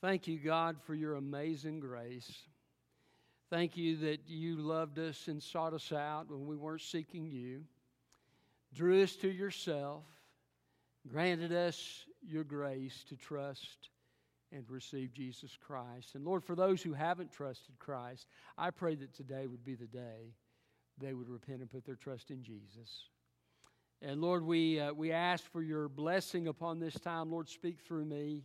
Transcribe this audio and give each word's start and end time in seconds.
Thank 0.00 0.26
you, 0.26 0.38
God, 0.38 0.76
for 0.86 0.94
your 0.94 1.16
amazing 1.16 1.80
grace. 1.80 2.32
Thank 3.50 3.76
you 3.76 3.96
that 3.98 4.20
you 4.26 4.56
loved 4.56 4.98
us 4.98 5.28
and 5.28 5.42
sought 5.42 5.74
us 5.74 5.92
out 5.92 6.30
when 6.30 6.46
we 6.46 6.56
weren't 6.56 6.80
seeking 6.80 7.30
you, 7.30 7.64
drew 8.72 9.02
us 9.02 9.14
to 9.16 9.28
yourself, 9.28 10.04
granted 11.06 11.52
us 11.52 12.04
your 12.26 12.44
grace 12.44 13.04
to 13.08 13.16
trust 13.16 13.90
and 14.52 14.64
receive 14.70 15.12
Jesus 15.12 15.58
Christ. 15.60 16.14
And 16.14 16.24
Lord, 16.24 16.44
for 16.44 16.56
those 16.56 16.82
who 16.82 16.94
haven't 16.94 17.30
trusted 17.30 17.78
Christ, 17.78 18.26
I 18.56 18.70
pray 18.70 18.94
that 18.94 19.12
today 19.12 19.46
would 19.48 19.64
be 19.64 19.74
the 19.74 19.86
day 19.86 20.32
they 20.98 21.12
would 21.12 21.28
repent 21.28 21.60
and 21.60 21.70
put 21.70 21.84
their 21.84 21.96
trust 21.96 22.30
in 22.30 22.42
Jesus. 22.42 23.08
And 24.00 24.20
Lord, 24.20 24.44
we, 24.44 24.80
uh, 24.80 24.92
we 24.92 25.12
ask 25.12 25.44
for 25.50 25.62
your 25.62 25.88
blessing 25.88 26.48
upon 26.48 26.78
this 26.78 26.94
time. 26.94 27.30
Lord, 27.30 27.48
speak 27.48 27.80
through 27.80 28.06
me. 28.06 28.44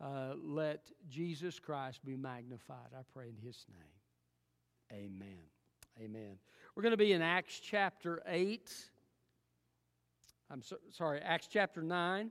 Uh, 0.00 0.34
let 0.44 0.90
Jesus 1.08 1.58
Christ 1.58 2.04
be 2.04 2.16
magnified. 2.16 2.92
I 2.96 3.02
pray 3.12 3.28
in 3.28 3.36
his 3.46 3.66
name. 3.68 5.00
Amen. 5.00 5.42
Amen. 6.00 6.38
We're 6.74 6.82
going 6.82 6.92
to 6.92 6.96
be 6.96 7.12
in 7.12 7.22
Acts 7.22 7.58
chapter 7.58 8.22
8. 8.26 8.72
I'm 10.50 10.62
so, 10.62 10.76
sorry, 10.92 11.20
Acts 11.20 11.48
chapter 11.50 11.82
9 11.82 12.30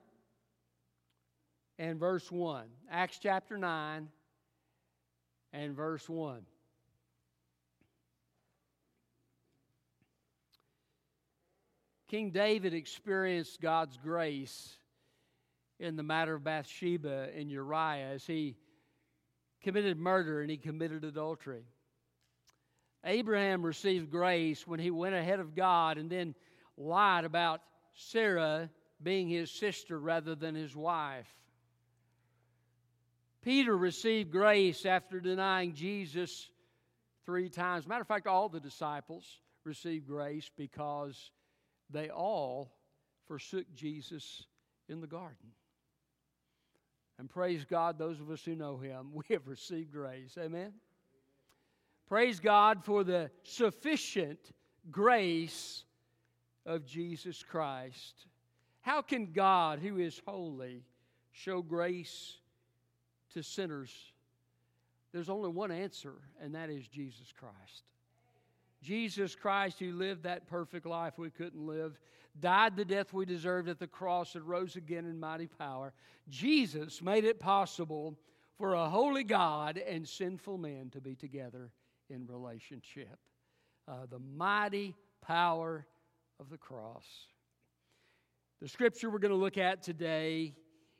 and 1.78 2.00
verse 2.00 2.32
1. 2.32 2.66
Acts 2.90 3.20
chapter 3.22 3.58
9 3.58 4.08
and 5.52 5.76
verse 5.76 6.08
1. 6.08 6.42
King 12.08 12.32
David 12.32 12.74
experienced 12.74 13.60
God's 13.60 13.98
grace 13.98 14.77
in 15.80 15.96
the 15.96 16.04
matter 16.04 16.36
of 16.36 16.44
Bathsheba 16.44 17.30
and 17.36 17.52
Uriah 17.52 18.14
as 18.14 18.26
he 18.26 18.56
committed 19.62 19.98
murder 19.98 20.42
and 20.42 20.50
he 20.50 20.58
committed 20.58 21.04
adultery. 21.04 21.66
Abraham 23.06 23.66
received 23.66 24.10
grace 24.10 24.66
when 24.68 24.80
he 24.80 24.92
went 24.92 25.16
ahead 25.16 25.40
of 25.40 25.56
God 25.56 25.98
and 25.98 26.10
then 26.10 26.36
lied 26.78 27.26
about 27.26 27.62
Sarah 27.94 28.70
being 29.02 29.30
his 29.30 29.52
sister 29.52 30.00
rather 30.00 30.36
than 30.36 30.56
his 30.56 30.76
wife. 30.76 31.28
Peter 33.44 33.76
received 33.78 34.32
grace 34.32 34.86
after 34.86 35.20
denying 35.20 35.74
Jesus 35.74 36.50
three 37.26 37.50
times. 37.50 37.88
Matter 37.88 38.02
of 38.02 38.08
fact, 38.08 38.28
all 38.28 38.50
the 38.50 38.60
disciples 38.60 39.26
received 39.64 40.08
grace 40.08 40.50
because 40.58 41.32
they 41.90 42.10
all 42.10 42.74
forsook 43.28 43.66
Jesus 43.76 44.46
in 44.90 45.02
the 45.02 45.08
garden. 45.08 45.52
And 47.20 47.30
praise 47.30 47.66
God, 47.66 47.98
those 47.98 48.20
of 48.20 48.30
us 48.30 48.44
who 48.44 48.56
know 48.56 48.78
Him, 48.78 49.10
we 49.14 49.24
have 49.30 49.48
received 49.48 49.92
grace. 49.92 50.38
Amen? 50.38 50.74
Praise 52.08 52.40
God 52.40 52.84
for 52.84 53.04
the 53.04 53.30
sufficient 53.44 54.40
grace 54.92 55.84
of 56.66 56.86
Jesus 56.86 57.44
Christ. 57.44 58.26
How 58.82 59.02
can 59.02 59.34
God, 59.34 59.80
who 59.80 59.98
is 59.98 60.22
holy, 60.26 60.84
show 61.32 61.62
grace 61.62 62.38
to 63.34 63.44
sinners? 63.44 63.94
There's 65.12 65.30
only 65.30 65.50
one 65.50 65.72
answer, 65.72 66.14
and 66.42 66.56
that 66.56 66.70
is 66.70 66.88
Jesus 66.88 67.34
Christ. 67.38 67.84
Jesus 68.82 69.36
Christ, 69.36 69.80
who 69.80 69.92
lived 69.92 70.24
that 70.24 70.48
perfect 70.48 70.86
life 70.86 71.18
we 71.18 71.30
couldn't 71.30 71.66
live, 71.66 71.98
died 72.40 72.76
the 72.76 72.86
death 72.86 73.14
we 73.14 73.26
deserved 73.26 73.70
at 73.70 73.80
the 73.80 73.88
cross, 73.88 74.36
and 74.36 74.48
rose 74.48 74.76
again 74.76 75.06
in 75.06 75.20
mighty 75.20 75.48
power. 75.48 75.94
Jesus 76.30 77.02
made 77.02 77.26
it 77.26 77.40
possible 77.40 78.18
for 78.58 78.74
a 78.74 78.90
holy 78.90 79.24
God 79.24 79.78
and 79.78 80.08
sinful 80.08 80.58
men 80.58 80.90
to 80.92 81.02
be 81.02 81.16
together 81.16 81.72
in 82.10 82.26
relationship. 82.28 83.18
Uh, 83.88 84.06
the 84.10 84.20
mighty 84.20 84.96
power 85.22 85.86
of 86.40 86.50
the 86.50 86.58
cross. 86.58 87.06
The 88.62 88.68
scripture 88.68 89.10
we're 89.10 89.20
going 89.20 89.32
to 89.32 89.38
look 89.38 89.58
at 89.58 89.84
today 89.84 90.54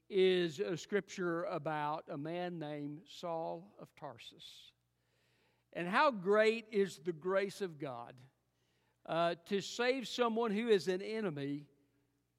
is 0.10 0.60
a 0.60 0.78
scripture 0.78 1.44
about 1.46 2.06
a 2.10 2.18
man 2.18 2.60
named 2.60 3.00
Saul 3.08 3.74
of 3.82 3.88
Tarsus. 4.00 4.72
And 5.74 5.88
how 5.88 6.12
great 6.12 6.66
is 6.72 7.00
the 7.04 7.14
grace 7.14 7.62
of 7.62 7.80
God 7.80 8.14
uh, 9.06 9.36
to 9.46 9.62
save 9.62 10.08
someone 10.08 10.52
who 10.52 10.68
is 10.70 10.88
an 10.88 11.02
enemy 11.02 11.66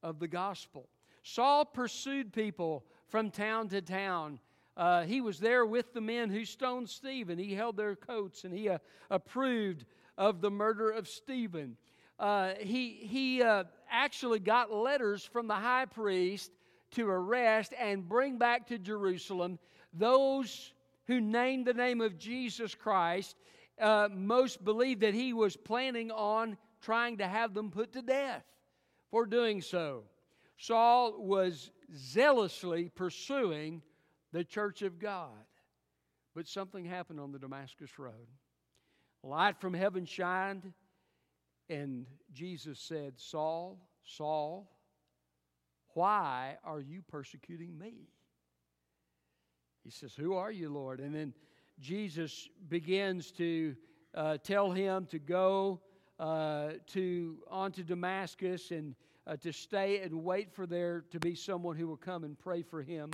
of 0.02 0.18
the 0.18 0.28
gospel. 0.28 0.88
Saul 1.22 1.64
pursued 1.64 2.32
people 2.32 2.84
from 3.08 3.30
town 3.30 3.68
to 3.68 3.80
town. 3.80 4.38
Uh, 4.76 5.02
he 5.02 5.20
was 5.20 5.38
there 5.38 5.66
with 5.66 5.92
the 5.92 6.00
men 6.00 6.30
who 6.30 6.44
stoned 6.44 6.88
Stephen. 6.88 7.38
He 7.38 7.54
held 7.54 7.76
their 7.76 7.96
coats 7.96 8.44
and 8.44 8.54
he 8.54 8.68
uh, 8.68 8.78
approved 9.10 9.84
of 10.16 10.40
the 10.40 10.50
murder 10.50 10.90
of 10.90 11.08
Stephen. 11.08 11.76
Uh, 12.18 12.54
he 12.60 12.90
he 13.02 13.42
uh, 13.42 13.64
actually 13.90 14.40
got 14.40 14.72
letters 14.72 15.24
from 15.24 15.46
the 15.46 15.54
high 15.54 15.86
priest 15.86 16.50
to 16.92 17.08
arrest 17.08 17.72
and 17.78 18.08
bring 18.08 18.38
back 18.38 18.66
to 18.68 18.78
Jerusalem 18.78 19.58
those 19.92 20.72
who 21.08 21.20
named 21.20 21.66
the 21.66 21.74
name 21.74 22.00
of 22.00 22.18
Jesus 22.18 22.74
Christ, 22.74 23.34
uh, 23.80 24.08
most 24.12 24.62
believe 24.62 25.00
that 25.00 25.14
he 25.14 25.32
was 25.32 25.56
planning 25.56 26.12
on 26.12 26.56
trying 26.80 27.18
to 27.18 27.26
have 27.26 27.54
them 27.54 27.70
put 27.70 27.92
to 27.94 28.02
death 28.02 28.44
for 29.10 29.26
doing 29.26 29.60
so. 29.60 30.04
Saul 30.58 31.14
was 31.18 31.70
zealously 31.96 32.90
pursuing 32.94 33.82
the 34.32 34.44
church 34.44 34.82
of 34.82 34.98
God. 34.98 35.32
But 36.34 36.46
something 36.46 36.84
happened 36.84 37.20
on 37.20 37.32
the 37.32 37.38
Damascus 37.38 37.98
Road. 37.98 38.28
Light 39.24 39.60
from 39.60 39.74
heaven 39.74 40.04
shined, 40.04 40.72
and 41.68 42.06
Jesus 42.32 42.78
said, 42.78 43.14
Saul, 43.16 43.78
Saul, 44.04 44.70
why 45.94 46.58
are 46.64 46.80
you 46.80 47.02
persecuting 47.08 47.76
me? 47.76 48.08
He 49.88 49.92
says, 49.92 50.12
Who 50.14 50.34
are 50.34 50.52
you, 50.52 50.68
Lord? 50.68 51.00
And 51.00 51.14
then 51.14 51.32
Jesus 51.80 52.50
begins 52.68 53.30
to 53.32 53.74
uh, 54.14 54.36
tell 54.36 54.70
him 54.70 55.06
to 55.06 55.18
go 55.18 55.80
uh, 56.20 56.72
to 56.88 57.38
on 57.50 57.72
to 57.72 57.82
Damascus 57.82 58.70
and 58.70 58.94
uh, 59.26 59.36
to 59.36 59.50
stay 59.50 60.02
and 60.02 60.22
wait 60.22 60.52
for 60.52 60.66
there 60.66 61.06
to 61.10 61.18
be 61.18 61.34
someone 61.34 61.74
who 61.74 61.88
will 61.88 61.96
come 61.96 62.24
and 62.24 62.38
pray 62.38 62.60
for 62.60 62.82
him 62.82 63.10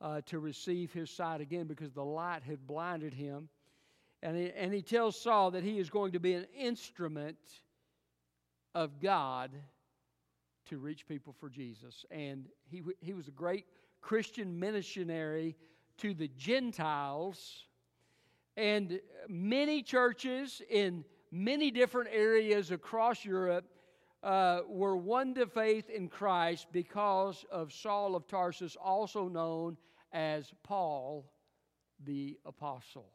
uh, 0.00 0.20
to 0.26 0.40
receive 0.40 0.92
his 0.92 1.10
sight 1.10 1.40
again 1.40 1.68
because 1.68 1.92
the 1.92 2.04
light 2.04 2.42
had 2.42 2.66
blinded 2.66 3.14
him. 3.14 3.48
And 4.20 4.36
he, 4.36 4.50
and 4.50 4.74
he 4.74 4.82
tells 4.82 5.16
Saul 5.16 5.52
that 5.52 5.62
he 5.62 5.78
is 5.78 5.90
going 5.90 6.10
to 6.10 6.18
be 6.18 6.34
an 6.34 6.48
instrument 6.58 7.38
of 8.74 9.00
God 9.00 9.52
to 10.70 10.78
reach 10.78 11.06
people 11.06 11.36
for 11.38 11.48
Jesus. 11.48 12.04
And 12.10 12.46
he, 12.68 12.82
he 13.00 13.14
was 13.14 13.28
a 13.28 13.32
great 13.32 13.64
Christian 14.00 14.58
missionary 14.58 15.54
to 15.98 16.14
the 16.14 16.28
Gentiles. 16.36 17.66
And 18.56 19.00
many 19.28 19.82
churches 19.82 20.62
in 20.70 21.04
many 21.30 21.70
different 21.70 22.10
areas 22.12 22.70
across 22.70 23.24
Europe 23.24 23.64
uh, 24.22 24.60
were 24.68 24.96
won 24.96 25.34
to 25.34 25.46
faith 25.46 25.90
in 25.90 26.08
Christ 26.08 26.68
because 26.72 27.44
of 27.50 27.72
Saul 27.72 28.16
of 28.16 28.26
Tarsus, 28.26 28.76
also 28.82 29.28
known 29.28 29.76
as 30.12 30.52
Paul 30.62 31.30
the 32.04 32.38
Apostle. 32.46 33.10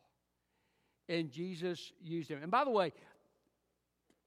And 1.07 1.31
Jesus 1.31 1.91
used 2.01 2.29
him. 2.29 2.39
And 2.43 2.51
by 2.51 2.63
the 2.63 2.69
way, 2.69 2.91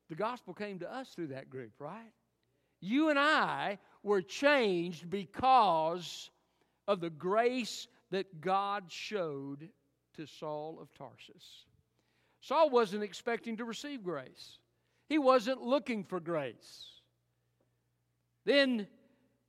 the 0.09 0.17
gospel 0.17 0.53
came 0.55 0.81
to 0.81 0.93
us 0.93 1.11
through 1.11 1.29
that 1.29 1.49
group, 1.49 1.73
right? 1.79 2.13
You 2.81 3.11
and 3.11 3.19
I 3.19 3.79
were 4.03 4.23
changed 4.23 5.09
because 5.09 6.31
of 6.89 7.01
the 7.01 7.11
grace 7.11 7.87
that 8.13 8.43
God 8.43 8.85
showed 8.89 9.71
to 10.15 10.27
Saul 10.27 10.79
of 10.81 10.93
Tarsus. 10.93 11.65
Saul 12.43 12.69
wasn't 12.69 13.03
expecting 13.03 13.57
to 13.57 13.65
receive 13.65 14.05
grace, 14.05 14.59
he 15.09 15.19
wasn't 15.19 15.63
looking 15.63 16.05
for 16.05 16.21
grace. 16.21 16.87
Then, 18.45 18.87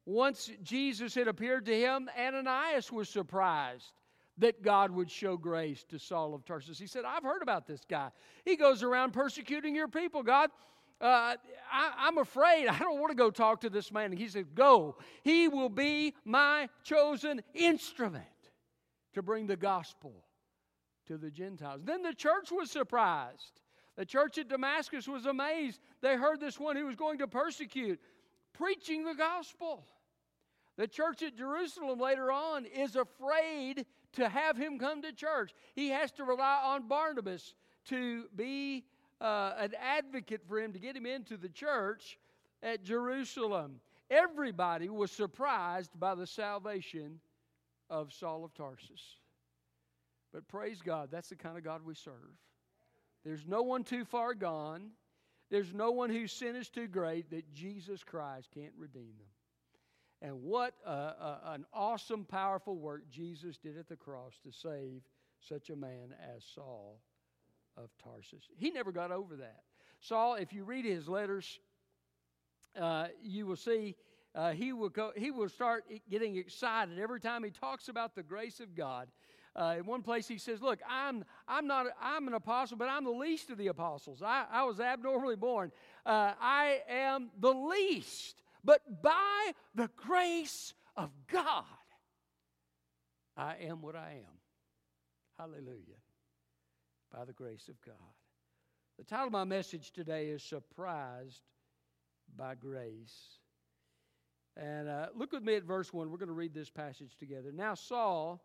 once 0.05 0.51
Jesus 0.61 1.15
had 1.15 1.27
appeared 1.27 1.65
to 1.65 1.77
him, 1.77 2.09
Ananias 2.17 2.91
was 2.91 3.09
surprised 3.09 3.91
that 4.37 4.61
God 4.61 4.91
would 4.91 5.09
show 5.09 5.35
grace 5.35 5.83
to 5.89 5.97
Saul 5.97 6.33
of 6.33 6.45
Tarsus. 6.45 6.77
He 6.77 6.87
said, 6.87 7.03
I've 7.05 7.23
heard 7.23 7.41
about 7.41 7.65
this 7.65 7.81
guy. 7.89 8.09
He 8.45 8.55
goes 8.55 8.83
around 8.83 9.13
persecuting 9.13 9.75
your 9.75 9.87
people, 9.87 10.21
God. 10.21 10.49
Uh, 11.01 11.35
I, 11.71 12.07
am 12.07 12.17
afraid. 12.19 12.67
I 12.67 12.77
don't 12.77 12.99
want 12.99 13.11
to 13.11 13.15
go 13.15 13.31
talk 13.31 13.61
to 13.61 13.69
this 13.69 13.91
man. 13.91 14.11
And 14.11 14.19
he 14.19 14.27
said, 14.27 14.53
Go. 14.53 14.97
He 15.23 15.47
will 15.47 15.69
be 15.69 16.13
my 16.23 16.69
chosen 16.83 17.41
instrument 17.53 18.25
to 19.13 19.21
bring 19.21 19.47
the 19.47 19.55
gospel 19.55 20.13
to 21.07 21.17
the 21.17 21.31
Gentiles. 21.31 21.81
Then 21.83 22.01
the 22.01 22.13
church 22.13 22.51
was 22.51 22.71
surprised. 22.71 23.61
The 23.95 24.05
church 24.05 24.37
at 24.37 24.49
Damascus 24.49 25.07
was 25.07 25.25
amazed. 25.25 25.79
They 26.01 26.15
heard 26.15 26.39
this 26.39 26.59
one 26.59 26.75
who 26.75 26.85
was 26.85 26.95
going 26.95 27.19
to 27.19 27.27
persecute 27.27 27.99
preaching 28.53 29.03
the 29.03 29.13
gospel. 29.13 29.85
The 30.77 30.87
church 30.87 31.21
at 31.21 31.35
Jerusalem 31.35 31.99
later 31.99 32.31
on 32.31 32.65
is 32.65 32.95
afraid 32.95 33.85
to 34.13 34.29
have 34.29 34.57
him 34.57 34.79
come 34.79 35.01
to 35.03 35.11
church. 35.11 35.53
He 35.75 35.89
has 35.89 36.11
to 36.13 36.23
rely 36.23 36.61
on 36.63 36.87
Barnabas 36.87 37.53
to 37.89 38.25
be 38.35 38.85
uh, 39.21 39.53
an 39.59 39.73
advocate 39.79 40.41
for 40.47 40.59
him 40.59 40.73
to 40.73 40.79
get 40.79 40.95
him 40.95 41.05
into 41.05 41.37
the 41.37 41.49
church 41.49 42.17
at 42.63 42.83
Jerusalem. 42.83 43.79
Everybody 44.09 44.89
was 44.89 45.11
surprised 45.11 45.91
by 45.99 46.15
the 46.15 46.27
salvation 46.27 47.19
of 47.93 48.11
Saul 48.11 48.43
of 48.43 48.55
Tarsus. 48.55 49.17
But 50.33 50.47
praise 50.47 50.81
God, 50.83 51.09
that's 51.11 51.29
the 51.29 51.35
kind 51.35 51.59
of 51.59 51.63
God 51.63 51.85
we 51.85 51.93
serve. 51.93 52.33
There's 53.23 53.45
no 53.47 53.61
one 53.61 53.83
too 53.83 54.03
far 54.03 54.33
gone. 54.33 54.89
There's 55.51 55.71
no 55.71 55.91
one 55.91 56.09
whose 56.09 56.31
sin 56.31 56.55
is 56.55 56.69
too 56.69 56.87
great 56.87 57.29
that 57.29 57.53
Jesus 57.53 58.03
Christ 58.03 58.49
can't 58.51 58.73
redeem 58.75 59.13
them. 59.19 60.27
And 60.27 60.41
what 60.41 60.73
a, 60.83 60.89
a, 60.89 61.41
an 61.53 61.65
awesome, 61.71 62.25
powerful 62.25 62.75
work 62.75 63.03
Jesus 63.11 63.57
did 63.57 63.77
at 63.77 63.87
the 63.87 63.95
cross 63.95 64.33
to 64.43 64.51
save 64.51 65.03
such 65.39 65.69
a 65.69 65.75
man 65.75 66.15
as 66.35 66.43
Saul 66.55 66.99
of 67.77 67.91
Tarsus. 68.03 68.43
He 68.57 68.71
never 68.71 68.91
got 68.91 69.11
over 69.11 69.35
that. 69.35 69.61
Saul, 69.99 70.35
if 70.35 70.51
you 70.51 70.63
read 70.63 70.85
his 70.85 71.07
letters, 71.07 71.59
uh, 72.79 73.07
you 73.21 73.45
will 73.45 73.55
see 73.55 73.95
uh, 74.35 74.51
he, 74.51 74.73
will 74.73 74.89
go, 74.89 75.11
he 75.15 75.31
will 75.31 75.49
start 75.49 75.85
getting 76.09 76.37
excited 76.37 76.99
every 76.99 77.19
time 77.19 77.43
he 77.43 77.51
talks 77.51 77.87
about 77.87 78.15
the 78.15 78.23
grace 78.23 78.59
of 78.59 78.75
God. 78.75 79.07
Uh, 79.55 79.75
in 79.77 79.85
one 79.85 80.01
place, 80.01 80.27
he 80.27 80.39
says, 80.39 80.61
Look, 80.61 80.79
I'm, 80.89 81.23
I'm, 81.47 81.67
not, 81.67 81.85
I'm 82.01 82.27
an 82.27 82.33
apostle, 82.33 82.75
but 82.75 82.89
I'm 82.89 83.03
the 83.03 83.11
least 83.11 83.51
of 83.51 83.57
the 83.59 83.67
apostles. 83.67 84.23
I, 84.23 84.45
I 84.51 84.63
was 84.63 84.79
abnormally 84.79 85.35
born. 85.35 85.71
Uh, 86.05 86.33
I 86.41 86.81
am 86.89 87.29
the 87.39 87.53
least, 87.53 88.41
but 88.63 88.81
by 89.03 89.51
the 89.75 89.91
grace 89.95 90.73
of 90.97 91.11
God, 91.31 91.65
I 93.37 93.57
am 93.61 93.83
what 93.83 93.95
I 93.95 94.23
am. 94.25 94.39
Hallelujah 95.37 96.03
by 97.13 97.25
the 97.25 97.33
grace 97.33 97.69
of 97.69 97.79
God. 97.85 97.95
The 98.97 99.03
title 99.03 99.27
of 99.27 99.31
my 99.31 99.43
message 99.43 99.91
today 99.91 100.27
is 100.27 100.43
Surprised 100.43 101.41
by 102.35 102.55
Grace. 102.55 103.39
And 104.55 104.87
uh, 104.87 105.07
look 105.15 105.31
with 105.31 105.43
me 105.43 105.55
at 105.55 105.63
verse 105.63 105.91
1. 105.91 106.09
We're 106.09 106.17
going 106.17 106.27
to 106.27 106.33
read 106.33 106.53
this 106.53 106.69
passage 106.69 107.15
together. 107.17 107.51
Now, 107.51 107.73
Saul 107.73 108.43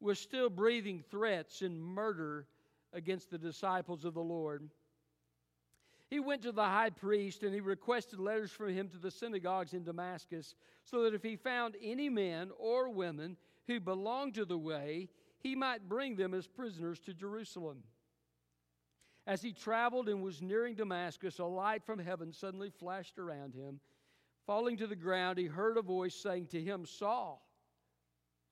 was 0.00 0.18
still 0.18 0.50
breathing 0.50 1.02
threats 1.10 1.62
and 1.62 1.80
murder 1.80 2.46
against 2.92 3.30
the 3.30 3.38
disciples 3.38 4.04
of 4.04 4.14
the 4.14 4.22
Lord. 4.22 4.68
He 6.08 6.20
went 6.20 6.42
to 6.42 6.52
the 6.52 6.64
high 6.64 6.90
priest 6.90 7.42
and 7.42 7.52
he 7.54 7.60
requested 7.60 8.20
letters 8.20 8.50
from 8.50 8.72
him 8.72 8.88
to 8.88 8.98
the 8.98 9.10
synagogues 9.10 9.72
in 9.72 9.84
Damascus, 9.84 10.54
so 10.84 11.02
that 11.02 11.14
if 11.14 11.22
he 11.22 11.36
found 11.36 11.76
any 11.82 12.08
men 12.08 12.50
or 12.58 12.88
women 12.88 13.36
who 13.66 13.80
belonged 13.80 14.34
to 14.34 14.44
the 14.44 14.58
way, 14.58 15.08
he 15.40 15.54
might 15.54 15.88
bring 15.88 16.16
them 16.16 16.32
as 16.32 16.46
prisoners 16.46 17.00
to 17.00 17.14
Jerusalem. 17.14 17.82
As 19.26 19.42
he 19.42 19.52
traveled 19.52 20.08
and 20.08 20.22
was 20.22 20.40
nearing 20.40 20.76
Damascus, 20.76 21.40
a 21.40 21.44
light 21.44 21.84
from 21.84 21.98
heaven 21.98 22.32
suddenly 22.32 22.70
flashed 22.70 23.18
around 23.18 23.54
him. 23.54 23.80
Falling 24.46 24.76
to 24.76 24.86
the 24.86 24.96
ground, 24.96 25.38
he 25.38 25.46
heard 25.46 25.76
a 25.76 25.82
voice 25.82 26.14
saying 26.14 26.46
to 26.48 26.62
him, 26.62 26.86
Saul, 26.86 27.42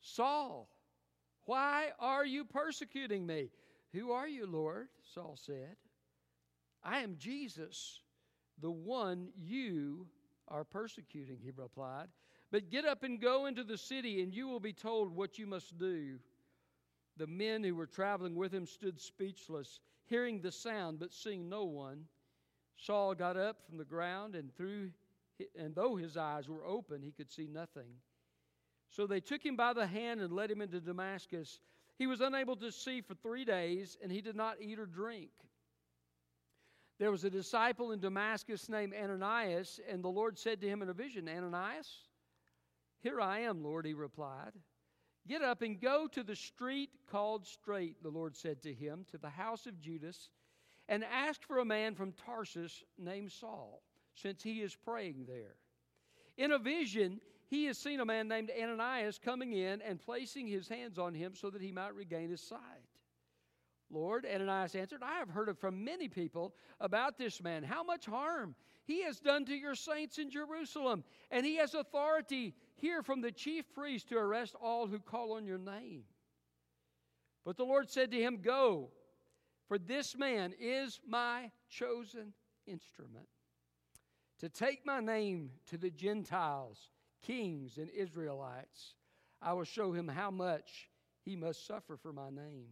Saul, 0.01 0.69
why 1.45 1.89
are 2.01 2.27
you 2.27 2.45
persecuting 2.45 3.27
me? 3.27 3.51
Who 3.93 4.11
are 4.11 4.27
you, 4.27 4.47
Lord? 4.47 4.89
Saul 5.15 5.37
said. 5.41 5.77
I 6.83 7.01
am 7.01 7.17
Jesus, 7.17 8.01
the 8.61 8.71
one 8.71 9.29
you 9.37 10.07
are 10.49 10.65
persecuting, 10.65 11.39
he 11.43 11.51
replied. 11.57 12.09
But 12.51 12.71
get 12.71 12.85
up 12.85 13.03
and 13.03 13.21
go 13.21 13.47
into 13.47 13.65
the 13.65 13.79
city, 13.79 14.23
and 14.23 14.35
you 14.35 14.49
will 14.49 14.61
be 14.61 14.73
told 14.73 15.15
what 15.15 15.39
you 15.39 15.47
must 15.47 15.79
do. 15.79 16.19
The 17.17 17.27
men 17.27 17.63
who 17.63 17.75
were 17.75 17.87
traveling 17.87 18.35
with 18.35 18.53
him 18.53 18.67
stood 18.67 19.01
speechless 19.01 19.81
hearing 20.07 20.41
the 20.41 20.53
sound 20.53 20.99
but 20.99 21.13
seeing 21.13 21.49
no 21.49 21.65
one. 21.65 22.05
Saul 22.77 23.15
got 23.15 23.37
up 23.37 23.59
from 23.67 23.79
the 23.79 23.85
ground 23.85 24.35
and 24.35 24.55
through 24.55 24.91
and 25.59 25.75
though 25.75 25.97
his 25.97 26.17
eyes 26.17 26.49
were 26.49 26.65
open, 26.65 27.03
he 27.03 27.13
could 27.13 27.31
see 27.31 27.47
nothing. 27.47 27.97
So 28.91 29.07
they 29.07 29.21
took 29.21 29.45
him 29.45 29.57
by 29.57 29.73
the 29.73 29.87
hand 29.87 30.21
and 30.21 30.33
led 30.33 30.51
him 30.51 30.61
into 30.61 30.81
Damascus. 30.81 31.61
He 31.99 32.07
was 32.07 32.21
unable 32.21 32.57
to 32.57 32.71
see 32.71 33.01
for 33.01 33.15
three 33.15 33.45
days, 33.45 33.97
and 34.03 34.11
he 34.11 34.21
did 34.21 34.37
not 34.37 34.61
eat 34.61 34.79
or 34.79 34.87
drink. 34.87 35.31
There 36.99 37.11
was 37.11 37.25
a 37.25 37.31
disciple 37.31 37.91
in 37.91 38.01
Damascus 38.01 38.69
named 38.69 38.95
Ananias, 38.95 39.81
and 39.89 40.03
the 40.03 40.09
Lord 40.09 40.39
said 40.39 40.61
to 40.61 40.69
him 40.69 40.81
in 40.81 40.89
a 40.89 40.95
vision, 40.95 41.29
Ananias, 41.29 41.89
here 43.03 43.21
I 43.21 43.41
am, 43.41 43.63
Lord, 43.63 43.85
he 43.85 43.95
replied. 43.95 44.53
Get 45.27 45.43
up 45.43 45.63
and 45.63 45.81
go 45.81 46.07
to 46.09 46.23
the 46.23 46.37
street 46.37 46.91
called 47.11 47.47
Straight, 47.47 48.03
the 48.03 48.11
Lord 48.11 48.37
said 48.37 48.63
to 48.63 48.73
him, 48.73 49.07
to 49.11 49.19
the 49.19 49.31
house 49.31 49.67
of 49.67 49.81
Judas, 49.81 50.31
and 50.89 51.03
ask 51.05 51.43
for 51.43 51.59
a 51.59 51.65
man 51.65 51.95
from 51.95 52.13
Tarsus 52.13 52.85
named 52.99 53.33
Saul, 53.33 53.83
since 54.15 54.43
he 54.43 54.63
is 54.63 54.75
praying 54.75 55.27
there. 55.27 55.57
In 56.37 56.53
a 56.53 56.59
vision, 56.59 57.21
he 57.49 57.67
has 57.67 57.79
seen 57.79 58.01
a 58.01 58.05
man 58.05 58.29
named 58.29 58.51
Ananias 58.51 59.19
coming 59.19 59.53
in 59.53 59.81
and 59.83 60.01
placing 60.01 60.47
his 60.47 60.69
hands 60.69 60.99
on 60.99 61.15
him 61.15 61.35
so 61.35 61.51
that 61.51 61.63
he 61.63 61.73
might 61.73 61.95
regain 61.95 62.31
his 62.31 62.41
sight. 62.41 62.61
Lord, 63.91 64.27
Ananias 64.27 64.75
answered, 64.75 65.03
I 65.03 65.19
have 65.19 65.29
heard 65.29 65.49
it 65.49 65.59
from 65.59 65.85
many 65.85 66.09
people 66.09 66.55
about 66.81 67.19
this 67.19 67.43
man, 67.43 67.63
how 67.63 67.85
much 67.85 68.07
harm 68.07 68.55
he 68.87 69.03
has 69.03 69.21
done 69.21 69.45
to 69.45 69.55
your 69.55 69.75
saints 69.75 70.19
in 70.19 70.31
Jerusalem, 70.31 71.05
and 71.31 71.47
he 71.47 71.57
has 71.57 71.75
authority 71.75 72.55
here 72.75 73.03
from 73.03 73.21
the 73.21 73.31
chief 73.31 73.73
priest 73.73 74.09
to 74.09 74.17
arrest 74.17 74.55
all 74.61 74.87
who 74.87 74.99
call 74.99 75.33
on 75.33 75.47
your 75.47 75.59
name. 75.59 76.05
But 77.45 77.57
the 77.57 77.65
Lord 77.65 77.91
said 77.91 78.11
to 78.11 78.21
him, 78.21 78.39
Go, 78.43 78.91
for 79.69 79.79
this 79.79 80.17
man 80.17 80.55
is 80.59 81.01
my 81.07 81.51
chosen 81.69 82.33
instrument 82.67 83.29
to 84.41 84.49
take 84.49 84.85
my 84.85 85.01
name 85.01 85.51
to 85.67 85.79
the 85.79 85.91
Gentiles, 85.91 86.91
kings, 87.23 87.79
and 87.79 87.89
Israelites. 87.91 88.95
I 89.41 89.53
will 89.53 89.65
show 89.65 89.93
him 89.93 90.09
how 90.09 90.31
much 90.31 90.89
he 91.23 91.37
must 91.37 91.67
suffer 91.67 91.97
for 91.97 92.13
my 92.13 92.31
name. 92.31 92.69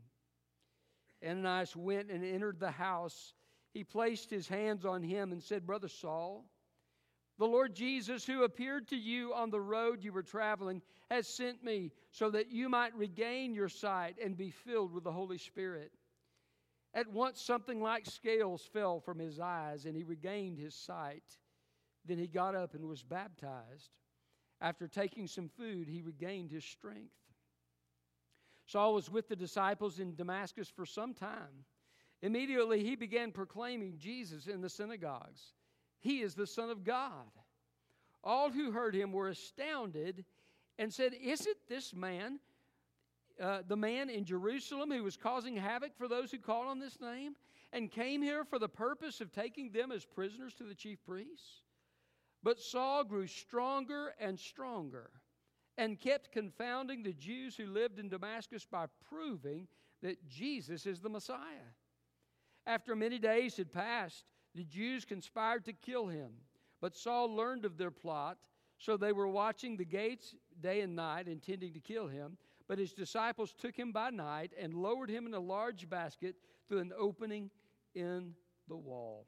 Ananias 1.25 1.77
went 1.77 2.11
and 2.11 2.25
entered 2.25 2.59
the 2.59 2.71
house. 2.71 3.35
He 3.73 3.85
placed 3.85 4.31
his 4.31 4.49
hands 4.49 4.85
on 4.85 5.03
him 5.03 5.33
and 5.33 5.43
said, 5.43 5.67
Brother 5.67 5.89
Saul, 5.89 6.45
the 7.39 7.47
Lord 7.47 7.75
Jesus, 7.75 8.27
who 8.27 8.45
appeared 8.45 8.89
to 8.89 8.97
you 8.97 9.33
on 9.33 9.51
the 9.51 9.61
road 9.61 10.05
you 10.05 10.13
were 10.13 10.23
traveling, 10.23 10.83
has 11.11 11.27
sent 11.27 11.65
me 11.65 11.91
so 12.11 12.31
that 12.31 12.51
you 12.51 12.69
might 12.69 12.95
regain 12.95 13.55
your 13.55 13.69
sight 13.69 14.17
and 14.23 14.37
be 14.37 14.51
filled 14.51 14.93
with 14.93 15.05
the 15.05 15.13
Holy 15.13 15.39
Spirit. 15.39 15.93
At 16.95 17.11
once, 17.11 17.41
something 17.41 17.83
like 17.83 18.05
scales 18.05 18.63
fell 18.73 19.01
from 19.01 19.19
his 19.19 19.41
eyes, 19.41 19.87
and 19.87 19.97
he 19.97 20.03
regained 20.03 20.59
his 20.59 20.75
sight. 20.75 21.25
Then 22.05 22.19
he 22.19 22.27
got 22.27 22.55
up 22.55 22.75
and 22.75 22.89
was 22.89 23.03
baptized. 23.03 23.91
After 24.61 24.87
taking 24.87 25.27
some 25.27 25.49
food, 25.49 25.89
he 25.89 26.03
regained 26.03 26.51
his 26.51 26.65
strength. 26.65 27.15
Saul 28.67 28.95
was 28.95 29.11
with 29.11 29.29
the 29.29 29.37
disciples 29.37 29.99
in 29.99 30.15
Damascus 30.15 30.69
for 30.69 30.87
some 30.87 31.15
time. 31.15 31.65
Immediately, 32.23 32.85
he 32.85 32.95
began 32.95 33.33
proclaiming 33.33 33.99
Jesus 33.99 34.47
in 34.47 34.61
the 34.61 34.69
synagogues. 34.69 35.55
He 36.01 36.21
is 36.21 36.35
the 36.35 36.47
Son 36.47 36.71
of 36.71 36.85
God. 36.85 37.31
All 38.23 38.51
who 38.51 38.71
heard 38.71 38.95
him 38.95 39.13
were 39.13 39.29
astounded 39.29 40.25
and 40.79 40.93
said, 40.93 41.15
Isn't 41.21 41.57
this 41.69 41.93
man 41.93 42.39
uh, 43.41 43.63
the 43.67 43.77
man 43.77 44.11
in 44.11 44.25
Jerusalem 44.25 44.91
who 44.91 45.03
was 45.03 45.17
causing 45.17 45.57
havoc 45.57 45.97
for 45.97 46.07
those 46.07 46.31
who 46.31 46.39
call 46.39 46.69
on 46.69 46.79
this 46.79 47.01
name 47.01 47.35
and 47.73 47.91
came 47.91 48.23
here 48.23 48.45
for 48.45 48.59
the 48.59 48.69
purpose 48.69 49.21
of 49.21 49.33
taking 49.33 49.71
them 49.71 49.91
as 49.91 50.05
prisoners 50.05 50.55
to 50.55 50.65
the 50.65 50.75
chief 50.75 50.99
priests? 51.05 51.62
But 52.43 52.61
Saul 52.61 53.05
grew 53.05 53.27
stronger 53.27 54.15
and 54.19 54.39
stronger 54.39 55.11
and 55.79 56.01
kept 56.01 56.33
confounding 56.33 57.03
the 57.03 57.13
Jews 57.13 57.57
who 57.57 57.67
lived 57.67 57.99
in 57.99 58.09
Damascus 58.09 58.65
by 58.65 58.87
proving 59.09 59.69
that 60.03 60.29
Jesus 60.29 60.87
is 60.87 61.01
the 61.01 61.09
Messiah. 61.09 61.71
After 62.67 62.95
many 62.95 63.19
days 63.19 63.57
had 63.57 63.73
passed, 63.73 64.25
the 64.55 64.65
Jews 64.65 65.05
conspired 65.05 65.65
to 65.65 65.73
kill 65.73 66.09
him, 66.09 66.33
but 66.81 66.97
Saul 66.97 67.35
learned 67.35 67.65
of 67.65 67.79
their 67.79 67.91
plot, 67.91 68.39
so 68.79 68.97
they 68.97 69.13
were 69.13 69.29
watching 69.29 69.77
the 69.77 69.85
gates 69.85 70.35
day 70.61 70.81
and 70.81 70.95
night, 70.95 71.29
intending 71.29 71.73
to 71.73 71.81
kill 71.81 72.09
him. 72.09 72.37
But 72.69 72.79
his 72.79 72.93
disciples 72.93 73.55
took 73.55 73.77
him 73.77 73.93
by 73.93 74.11
night 74.11 74.53
and 74.59 74.75
lowered 74.75 75.11
him 75.11 75.27
in 75.27 75.35
a 75.35 75.41
large 75.41 75.89
basket 75.89 76.37
through 76.69 76.81
an 76.81 76.93
opening 76.97 77.51
in 77.95 78.35
the 78.69 78.77
wall. 78.77 79.27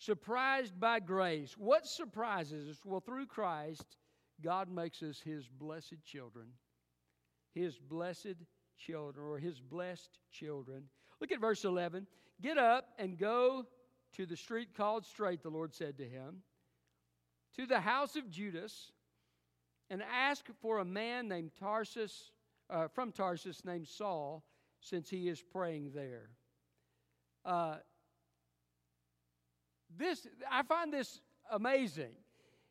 Surprised 0.00 0.80
by 0.80 0.98
grace. 0.98 1.54
What 1.58 1.86
surprises 1.86 2.70
us? 2.70 2.78
Well, 2.86 3.00
through 3.00 3.26
Christ, 3.26 3.98
God 4.42 4.70
makes 4.70 5.02
us 5.02 5.20
his 5.22 5.46
blessed 5.46 6.02
children. 6.06 6.46
His 7.54 7.76
blessed 7.78 8.36
children, 8.78 9.26
or 9.26 9.38
his 9.38 9.60
blessed 9.60 10.18
children. 10.32 10.84
Look 11.20 11.32
at 11.32 11.40
verse 11.40 11.66
11. 11.66 12.06
Get 12.40 12.56
up 12.56 12.86
and 12.98 13.18
go 13.18 13.66
to 14.14 14.24
the 14.24 14.38
street 14.38 14.74
called 14.74 15.04
Straight, 15.04 15.42
the 15.42 15.50
Lord 15.50 15.74
said 15.74 15.98
to 15.98 16.08
him, 16.08 16.36
to 17.56 17.66
the 17.66 17.80
house 17.80 18.16
of 18.16 18.30
Judas, 18.30 18.92
and 19.90 20.02
ask 20.02 20.46
for 20.62 20.78
a 20.78 20.84
man 20.84 21.28
named 21.28 21.50
Tarsus, 21.60 22.30
uh, 22.70 22.88
from 22.88 23.12
Tarsus 23.12 23.66
named 23.66 23.86
Saul, 23.86 24.44
since 24.80 25.10
he 25.10 25.28
is 25.28 25.42
praying 25.42 25.90
there. 25.94 26.30
Uh, 27.44 27.76
this 29.98 30.26
I 30.50 30.62
find 30.62 30.92
this 30.92 31.20
amazing. 31.50 32.12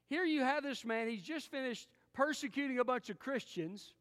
Here 0.07 0.23
you 0.23 0.41
have 0.41 0.63
this 0.63 0.83
man, 0.83 1.07
he's 1.07 1.21
just 1.21 1.51
finished 1.51 1.87
persecuting 2.13 2.79
a 2.79 2.83
bunch 2.83 3.09
of 3.09 3.19
Christians, 3.19 3.93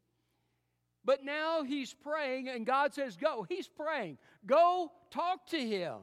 but 1.05 1.23
now 1.23 1.63
he's 1.63 1.93
praying, 1.93 2.49
and 2.49 2.65
God 2.65 2.93
says, 2.93 3.15
Go. 3.15 3.45
He's 3.47 3.67
praying. 3.67 4.17
Go 4.45 4.91
talk 5.11 5.47
to 5.47 5.57
him. 5.59 5.97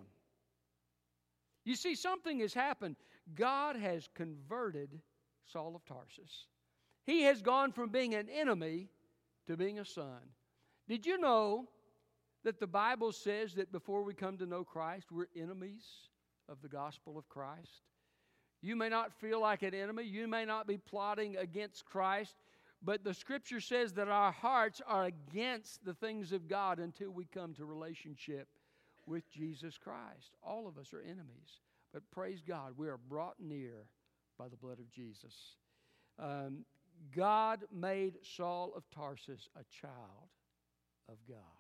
You 1.65 1.75
see, 1.75 1.95
something 1.95 2.41
has 2.41 2.55
happened. 2.55 2.97
God 3.35 3.77
has 3.77 4.09
converted 4.15 5.01
Saul 5.47 5.75
of 5.75 5.85
Tarsus. 5.85 6.47
He 7.05 7.23
has 7.23 7.43
gone 7.43 7.73
from 7.73 7.91
being 7.91 8.15
an 8.15 8.29
enemy 8.29 8.89
to 9.47 9.57
being 9.57 9.81
a 9.81 9.85
son. 9.85 10.21
Did 10.89 11.05
you 11.05 11.19
know 11.19 11.69
that 12.45 12.61
the 12.61 12.67
Bible 12.67 13.11
says 13.11 13.55
that 13.55 13.73
before 13.73 14.05
we 14.05 14.15
come 14.15 14.39
to 14.39 14.47
know 14.47 14.63
Christ, 14.63 15.11
we're 15.11 15.27
enemies 15.37 15.85
of 16.49 16.63
the 16.63 16.69
gospel 16.69 17.19
of 17.19 17.29
Christ? 17.29 17.83
You 18.63 18.77
may 18.77 18.89
not 18.89 19.13
feel 19.13 19.41
like 19.41 19.63
an 19.63 19.75
enemy, 19.75 20.05
you 20.05 20.27
may 20.27 20.45
not 20.45 20.67
be 20.67 20.79
plotting 20.79 21.37
against 21.37 21.85
Christ, 21.85 22.35
but 22.83 23.05
the 23.05 23.15
scripture 23.15 23.61
says 23.61 23.93
that 23.95 24.09
our 24.09 24.33
hearts 24.33 24.81
are 24.87 25.05
against 25.05 25.85
the 25.85 25.95
things 25.95 26.33
of 26.33 26.49
God 26.49 26.79
until 26.79 27.11
we 27.11 27.27
come 27.27 27.55
to 27.55 27.65
relationship 27.65 28.49
with 29.07 29.31
Jesus 29.31 29.79
Christ. 29.79 30.37
All 30.43 30.67
of 30.67 30.79
us 30.79 30.93
are 30.93 31.01
enemies, 31.01 31.61
but 31.93 32.09
praise 32.11 32.43
God, 32.47 32.73
we 32.77 32.89
are 32.89 32.99
brought 33.09 33.37
near 33.41 33.87
by 34.39 34.49
the 34.49 34.57
blood 34.57 34.79
of 34.79 34.91
Jesus. 34.91 35.35
Um, 36.19 36.65
God 37.15 37.61
made 37.73 38.15
Saul 38.23 38.73
of 38.77 38.85
Tarsus 38.91 39.49
a 39.55 39.65
child 39.81 40.31
of 41.09 41.17
God. 41.29 41.56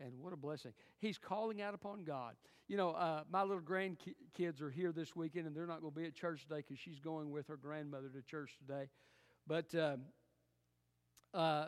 And 0.00 0.12
what 0.20 0.32
a 0.32 0.36
blessing. 0.36 0.72
He's 0.98 1.18
calling 1.18 1.60
out 1.60 1.74
upon 1.74 2.04
God. 2.04 2.34
You 2.68 2.76
know, 2.76 2.90
uh, 2.90 3.24
my 3.30 3.42
little 3.42 3.62
grandkids 3.62 4.60
are 4.60 4.70
here 4.70 4.92
this 4.92 5.16
weekend, 5.16 5.46
and 5.46 5.56
they're 5.56 5.66
not 5.66 5.80
going 5.80 5.92
to 5.92 6.00
be 6.00 6.06
at 6.06 6.14
church 6.14 6.42
today 6.42 6.62
because 6.66 6.78
she's 6.78 7.00
going 7.00 7.30
with 7.30 7.48
her 7.48 7.56
grandmother 7.56 8.08
to 8.08 8.22
church 8.22 8.56
today. 8.58 8.88
But 9.46 9.74
um, 9.74 10.02
uh, 11.34 11.66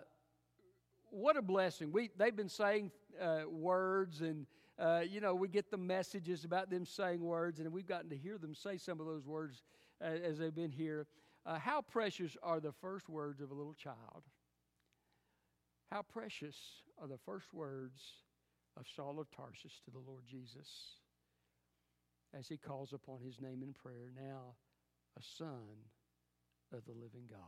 what 1.11 1.37
a 1.37 1.43
blessing. 1.43 1.91
We, 1.91 2.11
they've 2.17 2.37
been 2.37 2.49
saying 2.49 2.93
uh, 3.21 3.43
words, 3.49 4.21
and, 4.21 4.47
uh, 4.79 5.03
you 5.09 5.21
know, 5.21 5.35
we 5.35 5.49
get 5.49 5.71
the 5.71 5.79
messages 5.79 6.45
about 6.45 6.71
them 6.71 6.85
saying 6.85 7.21
words, 7.21 7.59
and 7.59 7.73
we've 7.73 7.87
gotten 7.87 8.11
to 8.11 8.17
hear 8.17 8.39
them 8.39 8.55
say 8.55 8.77
some 8.77 9.01
of 9.01 9.07
those 9.07 9.27
words 9.27 9.63
uh, 10.01 10.05
as 10.05 10.39
they've 10.39 10.55
been 10.55 10.71
here. 10.71 11.07
Uh, 11.47 11.59
how 11.59 11.81
precious 11.81 12.37
are 12.43 12.61
the 12.61 12.73
first 12.73 13.09
words 13.09 13.41
of 13.41 13.51
a 13.51 13.55
little 13.55 13.75
child? 13.75 14.23
How 15.91 16.03
precious 16.03 16.57
are 17.01 17.09
the 17.09 17.19
first 17.19 17.53
words 17.53 18.01
of 18.77 18.87
Saul 18.95 19.19
of 19.19 19.31
Tarsus 19.31 19.81
to 19.85 19.91
the 19.91 19.99
Lord 19.99 20.23
Jesus 20.29 20.69
as 22.39 22.47
he 22.47 22.57
calls 22.57 22.93
upon 22.93 23.21
his 23.21 23.41
name 23.41 23.63
in 23.63 23.73
prayer, 23.73 24.13
now 24.15 24.55
a 25.19 25.23
son 25.23 25.67
of 26.73 26.85
the 26.85 26.93
living 26.93 27.25
God 27.29 27.39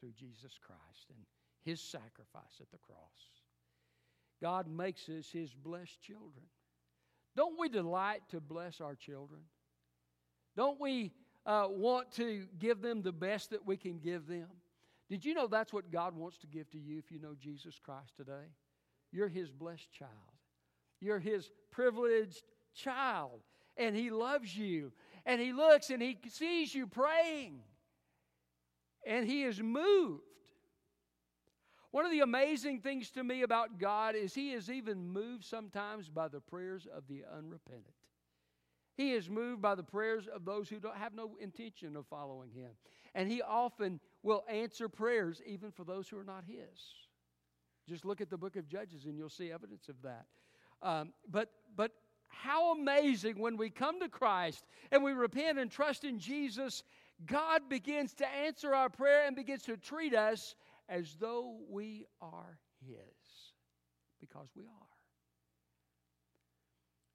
through 0.00 0.12
Jesus 0.12 0.58
Christ 0.64 1.06
and 1.10 1.18
his 1.62 1.80
sacrifice 1.80 2.60
at 2.60 2.70
the 2.70 2.78
cross. 2.78 2.96
God 4.40 4.66
makes 4.68 5.08
us 5.08 5.28
his 5.30 5.52
blessed 5.52 6.00
children. 6.00 6.46
Don't 7.36 7.58
we 7.58 7.68
delight 7.68 8.22
to 8.30 8.40
bless 8.40 8.80
our 8.80 8.94
children? 8.94 9.40
Don't 10.56 10.80
we 10.80 11.12
uh, 11.44 11.66
want 11.68 12.12
to 12.12 12.46
give 12.58 12.80
them 12.80 13.02
the 13.02 13.12
best 13.12 13.50
that 13.50 13.66
we 13.66 13.76
can 13.76 13.98
give 13.98 14.26
them? 14.26 14.46
Did 15.08 15.24
you 15.24 15.34
know 15.34 15.46
that's 15.46 15.72
what 15.72 15.90
God 15.90 16.14
wants 16.14 16.38
to 16.38 16.46
give 16.46 16.70
to 16.70 16.78
you 16.78 16.98
if 16.98 17.10
you 17.10 17.18
know 17.18 17.34
Jesus 17.38 17.78
Christ 17.82 18.16
today? 18.16 18.52
You're 19.10 19.28
His 19.28 19.50
blessed 19.50 19.90
child. 19.92 20.10
You're 21.00 21.18
His 21.18 21.50
privileged 21.70 22.42
child. 22.74 23.40
And 23.76 23.96
He 23.96 24.10
loves 24.10 24.56
you. 24.56 24.92
And 25.24 25.40
He 25.40 25.52
looks 25.52 25.90
and 25.90 26.02
He 26.02 26.18
sees 26.28 26.74
you 26.74 26.86
praying. 26.86 27.60
And 29.06 29.26
He 29.26 29.44
is 29.44 29.60
moved. 29.62 30.22
One 31.90 32.04
of 32.04 32.10
the 32.10 32.20
amazing 32.20 32.80
things 32.80 33.10
to 33.12 33.24
me 33.24 33.42
about 33.42 33.78
God 33.78 34.14
is 34.14 34.34
He 34.34 34.52
is 34.52 34.70
even 34.70 35.08
moved 35.08 35.44
sometimes 35.44 36.10
by 36.10 36.28
the 36.28 36.40
prayers 36.40 36.86
of 36.94 37.04
the 37.08 37.24
unrepentant. 37.34 37.94
He 38.94 39.12
is 39.12 39.30
moved 39.30 39.62
by 39.62 39.74
the 39.74 39.84
prayers 39.84 40.26
of 40.26 40.44
those 40.44 40.68
who 40.68 40.80
don't 40.80 40.96
have 40.96 41.14
no 41.14 41.36
intention 41.40 41.96
of 41.96 42.04
following 42.08 42.50
Him. 42.50 42.70
And 43.14 43.30
He 43.30 43.42
often 43.42 44.00
will 44.22 44.44
answer 44.48 44.88
prayers 44.88 45.40
even 45.46 45.70
for 45.70 45.84
those 45.84 46.08
who 46.08 46.18
are 46.18 46.24
not 46.24 46.44
His. 46.46 46.94
Just 47.88 48.04
look 48.04 48.20
at 48.20 48.30
the 48.30 48.36
book 48.36 48.56
of 48.56 48.68
Judges 48.68 49.06
and 49.06 49.16
you'll 49.16 49.30
see 49.30 49.50
evidence 49.50 49.88
of 49.88 49.96
that. 50.02 50.26
Um, 50.82 51.12
but, 51.28 51.50
but 51.74 51.92
how 52.28 52.72
amazing 52.72 53.40
when 53.40 53.56
we 53.56 53.70
come 53.70 54.00
to 54.00 54.08
Christ 54.08 54.64
and 54.92 55.02
we 55.02 55.12
repent 55.12 55.58
and 55.58 55.70
trust 55.70 56.04
in 56.04 56.18
Jesus, 56.18 56.82
God 57.26 57.68
begins 57.68 58.14
to 58.14 58.28
answer 58.28 58.74
our 58.74 58.88
prayer 58.88 59.26
and 59.26 59.34
begins 59.34 59.62
to 59.64 59.76
treat 59.76 60.14
us 60.14 60.54
as 60.88 61.16
though 61.18 61.58
we 61.68 62.06
are 62.20 62.58
His, 62.86 62.96
because 64.20 64.48
we 64.54 64.64
are. 64.64 64.88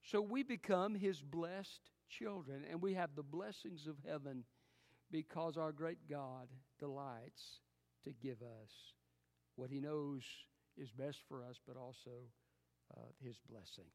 So 0.03 0.21
we 0.21 0.43
become 0.43 0.93
His 0.93 1.21
blessed 1.21 1.89
children, 2.09 2.63
and 2.69 2.81
we 2.81 2.93
have 2.95 3.15
the 3.15 3.23
blessings 3.23 3.87
of 3.87 3.95
heaven 4.07 4.43
because 5.13 5.57
our 5.57 5.71
great 5.71 5.99
God 6.09 6.47
delights 6.79 7.59
to 8.03 8.09
give 8.21 8.41
us 8.41 8.71
what 9.55 9.69
He 9.69 9.79
knows 9.79 10.23
is 10.75 10.89
best 10.91 11.19
for 11.29 11.43
us, 11.43 11.61
but 11.67 11.77
also 11.77 12.09
uh, 12.97 13.01
His 13.23 13.39
blessing. 13.47 13.85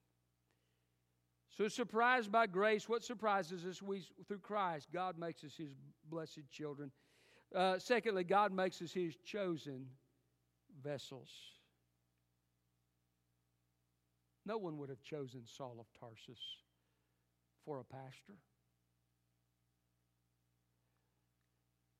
So, 1.57 1.67
surprised 1.67 2.31
by 2.31 2.47
grace, 2.47 2.89
what 2.89 3.03
surprises 3.03 3.67
us? 3.67 3.83
We, 3.83 4.03
through 4.29 4.39
Christ, 4.39 4.87
God 4.95 5.19
makes 5.19 5.43
us 5.43 5.55
His 5.57 5.73
blessed 6.09 6.49
children. 6.53 6.93
Uh, 7.53 7.81
secondly, 7.81 8.23
God 8.23 8.53
makes 8.53 8.81
us 8.81 8.93
His 8.93 9.17
chosen 9.25 9.87
vessels. 10.85 11.31
No 14.47 14.57
one 14.57 14.79
would 14.79 14.89
have 14.89 15.03
chosen 15.03 15.43
Saul 15.45 15.79
of 15.81 15.87
Tarsus 15.99 16.39
for 17.65 17.81
a 17.81 17.85
pastor. 17.85 18.35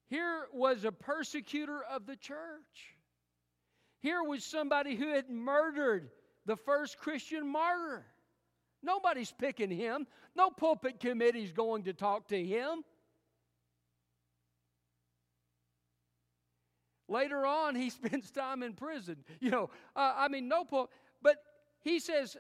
Here 0.09 0.47
was 0.53 0.85
a 0.85 0.93
persecutor 0.93 1.83
of 1.85 2.07
the 2.07 2.17
church. 2.17 2.97
Here 4.01 4.23
was 4.23 4.45
somebody 4.45 4.95
who 4.95 5.09
had 5.09 5.29
murdered 5.29 6.11
the 6.47 6.57
first 6.57 6.99
Christian 6.99 7.47
martyr. 7.47 8.07
Nobody's 8.83 9.33
picking 9.33 9.71
him. 9.71 10.07
No 10.35 10.51
pulpit 10.51 11.01
committee's 11.01 11.53
going 11.53 11.85
to 11.85 11.93
talk 11.93 12.29
to 12.29 12.43
him. 12.43 12.85
Later 17.09 17.45
on, 17.45 17.75
he 17.75 17.91
spends 17.91 18.31
time 18.31 18.63
in 18.63 18.75
prison. 18.75 19.17
You 19.41 19.51
know, 19.51 19.71
uh, 19.97 20.15
I 20.17 20.29
mean, 20.29 20.49
no 20.49 20.65
pulpit. 20.65 20.95
But 21.21 21.37
he 21.81 21.99
says, 21.99 22.37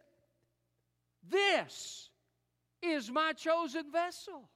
This 1.29 2.09
is 2.81 3.11
my 3.11 3.33
chosen 3.33 3.91
vessel. 3.91 4.49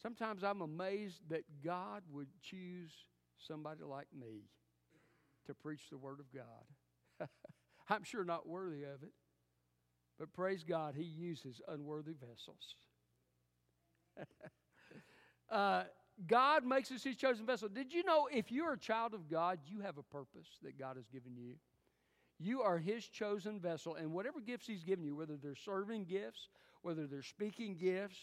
Sometimes 0.00 0.44
I'm 0.44 0.60
amazed 0.60 1.22
that 1.28 1.42
God 1.64 2.02
would 2.10 2.28
choose 2.42 2.92
somebody 3.36 3.82
like 3.82 4.06
me 4.18 4.44
to 5.46 5.54
preach 5.54 5.82
the 5.90 5.98
Word 5.98 6.20
of 6.20 6.26
God. 6.32 7.28
I'm 7.88 8.04
sure 8.04 8.24
not 8.24 8.46
worthy 8.46 8.84
of 8.84 9.02
it, 9.02 9.12
but 10.18 10.32
praise 10.32 10.62
God, 10.62 10.94
He 10.96 11.04
uses 11.04 11.60
unworthy 11.66 12.12
vessels. 12.12 12.76
uh, 15.50 15.84
God 16.26 16.64
makes 16.64 16.92
us 16.92 17.02
His 17.02 17.16
chosen 17.16 17.46
vessel. 17.46 17.68
Did 17.68 17.92
you 17.92 18.04
know 18.04 18.28
if 18.32 18.52
you're 18.52 18.74
a 18.74 18.78
child 18.78 19.14
of 19.14 19.28
God, 19.28 19.58
you 19.66 19.80
have 19.80 19.98
a 19.98 20.02
purpose 20.02 20.48
that 20.62 20.78
God 20.78 20.96
has 20.96 21.08
given 21.08 21.36
you? 21.36 21.54
You 22.38 22.62
are 22.62 22.78
His 22.78 23.08
chosen 23.08 23.58
vessel, 23.58 23.96
and 23.96 24.12
whatever 24.12 24.40
gifts 24.40 24.66
He's 24.66 24.84
given 24.84 25.04
you, 25.04 25.16
whether 25.16 25.36
they're 25.36 25.56
serving 25.56 26.04
gifts, 26.04 26.48
whether 26.82 27.06
they're 27.06 27.22
speaking 27.22 27.76
gifts, 27.76 28.18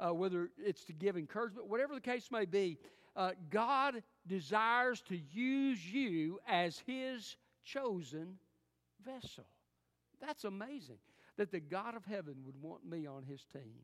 uh, 0.00 0.12
whether 0.12 0.50
it's 0.58 0.84
to 0.84 0.92
give 0.92 1.16
encouragement, 1.16 1.66
whatever 1.66 1.94
the 1.94 2.00
case 2.00 2.30
may 2.30 2.44
be, 2.44 2.78
uh, 3.16 3.32
God 3.50 4.02
desires 4.26 5.02
to 5.08 5.16
use 5.32 5.84
you 5.84 6.38
as 6.46 6.82
His 6.86 7.36
chosen 7.64 8.38
vessel. 9.04 9.46
That's 10.20 10.44
amazing 10.44 10.98
that 11.36 11.50
the 11.50 11.60
God 11.60 11.94
of 11.94 12.04
heaven 12.04 12.36
would 12.44 12.60
want 12.60 12.84
me 12.88 13.06
on 13.06 13.22
His 13.22 13.44
team, 13.52 13.82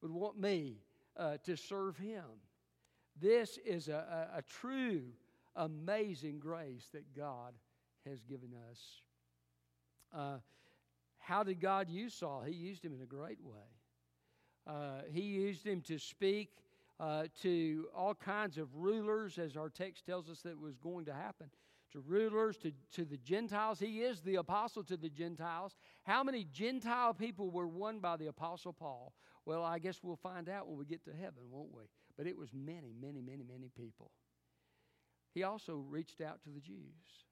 would 0.00 0.12
want 0.12 0.38
me 0.38 0.76
uh, 1.16 1.36
to 1.44 1.56
serve 1.56 1.96
Him. 1.96 2.24
This 3.20 3.58
is 3.64 3.88
a, 3.88 4.30
a, 4.34 4.38
a 4.38 4.42
true, 4.42 5.02
amazing 5.56 6.38
grace 6.38 6.88
that 6.92 7.14
God 7.14 7.52
has 8.06 8.22
given 8.22 8.50
us. 8.70 8.80
Uh, 10.14 10.38
how 11.18 11.42
did 11.42 11.60
God 11.60 11.88
use 11.88 12.14
Saul? 12.14 12.42
He 12.42 12.54
used 12.54 12.84
him 12.84 12.92
in 12.92 13.00
a 13.00 13.06
great 13.06 13.38
way. 13.42 13.60
Uh, 14.66 15.02
he 15.10 15.22
used 15.22 15.66
him 15.66 15.80
to 15.82 15.98
speak 15.98 16.50
uh, 17.00 17.24
to 17.42 17.86
all 17.96 18.14
kinds 18.14 18.58
of 18.58 18.74
rulers, 18.76 19.38
as 19.38 19.56
our 19.56 19.68
text 19.68 20.06
tells 20.06 20.28
us 20.30 20.40
that 20.42 20.58
was 20.58 20.76
going 20.76 21.04
to 21.06 21.12
happen. 21.12 21.48
To 21.92 22.00
rulers, 22.00 22.56
to, 22.58 22.72
to 22.92 23.04
the 23.04 23.18
Gentiles. 23.18 23.78
He 23.78 24.00
is 24.00 24.20
the 24.20 24.36
apostle 24.36 24.82
to 24.84 24.96
the 24.96 25.10
Gentiles. 25.10 25.76
How 26.04 26.22
many 26.22 26.44
Gentile 26.44 27.12
people 27.12 27.50
were 27.50 27.66
won 27.66 27.98
by 27.98 28.16
the 28.16 28.28
apostle 28.28 28.72
Paul? 28.72 29.12
Well, 29.44 29.62
I 29.62 29.78
guess 29.78 29.98
we'll 30.02 30.16
find 30.16 30.48
out 30.48 30.68
when 30.68 30.78
we 30.78 30.86
get 30.86 31.04
to 31.04 31.10
heaven, 31.10 31.42
won't 31.50 31.74
we? 31.74 31.82
But 32.16 32.26
it 32.26 32.38
was 32.38 32.50
many, 32.54 32.94
many, 32.98 33.20
many, 33.20 33.44
many 33.44 33.68
people. 33.76 34.10
He 35.34 35.42
also 35.42 35.84
reached 35.88 36.20
out 36.20 36.42
to 36.44 36.50
the 36.50 36.60
Jews. 36.60 37.26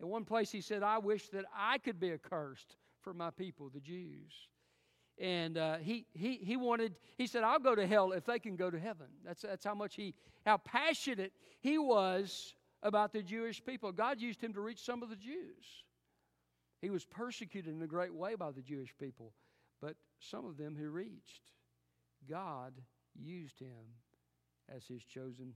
In 0.00 0.08
one 0.08 0.24
place, 0.24 0.50
he 0.50 0.60
said, 0.60 0.82
I 0.82 0.98
wish 0.98 1.28
that 1.28 1.44
I 1.56 1.78
could 1.78 2.00
be 2.00 2.12
accursed 2.12 2.76
for 3.02 3.14
my 3.14 3.30
people, 3.30 3.70
the 3.72 3.80
Jews. 3.80 4.32
And 5.18 5.56
uh, 5.56 5.76
he, 5.76 6.06
he, 6.12 6.40
he 6.42 6.56
wanted, 6.56 6.94
he 7.16 7.26
said, 7.26 7.44
I'll 7.44 7.60
go 7.60 7.74
to 7.74 7.86
hell 7.86 8.12
if 8.12 8.24
they 8.24 8.38
can 8.38 8.56
go 8.56 8.70
to 8.70 8.78
heaven. 8.78 9.06
That's, 9.24 9.42
that's 9.42 9.64
how 9.64 9.74
much 9.74 9.94
he, 9.94 10.14
how 10.44 10.56
passionate 10.56 11.32
he 11.60 11.78
was 11.78 12.54
about 12.82 13.12
the 13.12 13.22
Jewish 13.22 13.64
people. 13.64 13.92
God 13.92 14.20
used 14.20 14.42
him 14.42 14.52
to 14.54 14.60
reach 14.60 14.84
some 14.84 15.02
of 15.02 15.10
the 15.10 15.16
Jews. 15.16 15.84
He 16.82 16.90
was 16.90 17.04
persecuted 17.04 17.74
in 17.74 17.80
a 17.82 17.86
great 17.86 18.12
way 18.12 18.34
by 18.34 18.50
the 18.50 18.60
Jewish 18.60 18.94
people, 18.98 19.32
but 19.80 19.94
some 20.18 20.44
of 20.44 20.56
them 20.56 20.76
he 20.76 20.84
reached. 20.84 21.40
God 22.28 22.74
used 23.14 23.58
him 23.58 23.94
as 24.74 24.84
his 24.86 25.02
chosen 25.04 25.54